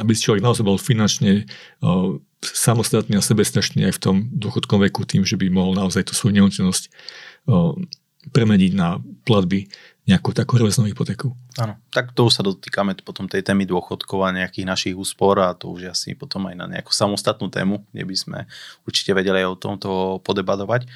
aby 0.00 0.12
človek 0.16 0.40
naozaj 0.40 0.64
bol 0.64 0.80
finančne 0.80 1.44
o, 1.84 2.20
samostatný 2.40 3.20
a 3.20 3.24
sebestačný 3.24 3.84
aj 3.88 3.96
v 3.96 4.02
tom 4.02 4.16
dôchodkom 4.32 4.80
veku 4.88 5.04
tým, 5.04 5.24
že 5.28 5.36
by 5.36 5.52
mohol 5.52 5.76
naozaj 5.76 6.08
tú 6.08 6.16
svoju 6.16 6.40
nehnuteľnosť 6.40 6.84
premeniť 8.32 8.72
na 8.76 9.00
platby 9.24 9.68
nejakú 10.08 10.32
takú 10.32 10.56
reveznú 10.56 10.88
hypotéku. 10.88 11.36
Áno, 11.60 11.76
tak 11.92 12.16
to 12.16 12.24
už 12.24 12.40
sa 12.40 12.42
dotýkame 12.42 12.96
potom 13.04 13.28
tej 13.28 13.44
témy 13.44 13.68
dôchodkov 13.68 14.24
a 14.24 14.32
nejakých 14.32 14.64
našich 14.64 14.94
úspor 14.96 15.36
a 15.36 15.52
to 15.52 15.68
už 15.68 15.92
asi 15.92 16.16
potom 16.16 16.48
aj 16.48 16.56
na 16.56 16.64
nejakú 16.64 16.96
samostatnú 16.96 17.52
tému, 17.52 17.84
kde 17.92 18.04
by 18.08 18.16
sme 18.16 18.38
určite 18.88 19.12
vedeli 19.12 19.44
aj 19.44 19.52
o 19.52 19.60
tomto 19.60 19.90
podebatovať. 20.24 20.88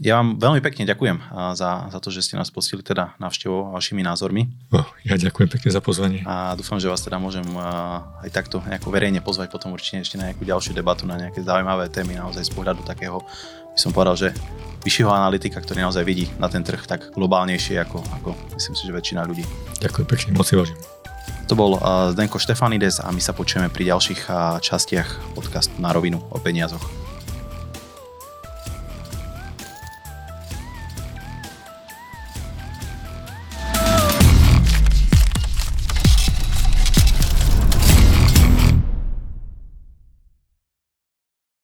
Ja 0.00 0.16
vám 0.16 0.40
veľmi 0.40 0.64
pekne 0.64 0.88
ďakujem 0.88 1.20
za, 1.52 1.92
za 1.92 1.98
to, 2.00 2.08
že 2.08 2.24
ste 2.24 2.32
nás 2.40 2.48
postili 2.48 2.80
teda 2.80 3.20
navštevou 3.20 3.68
a 3.68 3.76
vašimi 3.76 4.00
názormi. 4.00 4.48
No, 4.72 4.88
ja 5.04 5.20
ďakujem 5.20 5.52
pekne 5.52 5.68
za 5.68 5.84
pozvanie. 5.84 6.24
A 6.24 6.56
dúfam, 6.56 6.80
že 6.80 6.88
vás 6.88 7.04
teda 7.04 7.20
môžem 7.20 7.44
aj 8.24 8.32
takto 8.32 8.64
nejako 8.64 8.88
verejne 8.96 9.20
pozvať 9.20 9.52
potom 9.52 9.76
určite 9.76 10.00
ešte 10.00 10.16
na 10.16 10.32
nejakú 10.32 10.48
ďalšiu 10.48 10.72
debatu, 10.72 11.04
na 11.04 11.20
nejaké 11.20 11.44
zaujímavé 11.44 11.92
témy 11.92 12.16
naozaj 12.16 12.48
z 12.48 12.52
pohľadu 12.56 12.80
takého, 12.88 13.20
by 13.80 13.88
som 13.88 13.96
povedal, 13.96 14.12
že 14.12 14.36
vyššieho 14.84 15.08
analytika, 15.08 15.56
ktorý 15.56 15.88
naozaj 15.88 16.04
vidí 16.04 16.28
na 16.36 16.52
ten 16.52 16.60
trh 16.60 16.84
tak 16.84 17.16
globálnejšie 17.16 17.80
ako, 17.80 18.04
ako 18.20 18.36
myslím 18.60 18.76
si, 18.76 18.84
že 18.84 18.92
väčšina 18.92 19.24
ľudí. 19.24 19.40
Ďakujem 19.80 20.04
pekne, 20.04 20.36
moc 20.36 20.44
si 20.44 20.52
vážim. 20.52 20.76
To 21.48 21.56
bol 21.56 21.80
Zdenko 22.12 22.36
Štefanides 22.36 23.00
a 23.00 23.08
my 23.08 23.24
sa 23.24 23.32
počujeme 23.32 23.72
pri 23.72 23.88
ďalších 23.88 24.28
častiach 24.60 25.32
podcastu 25.32 25.72
na 25.80 25.96
rovinu 25.96 26.20
o 26.28 26.36
peniazoch. 26.36 26.99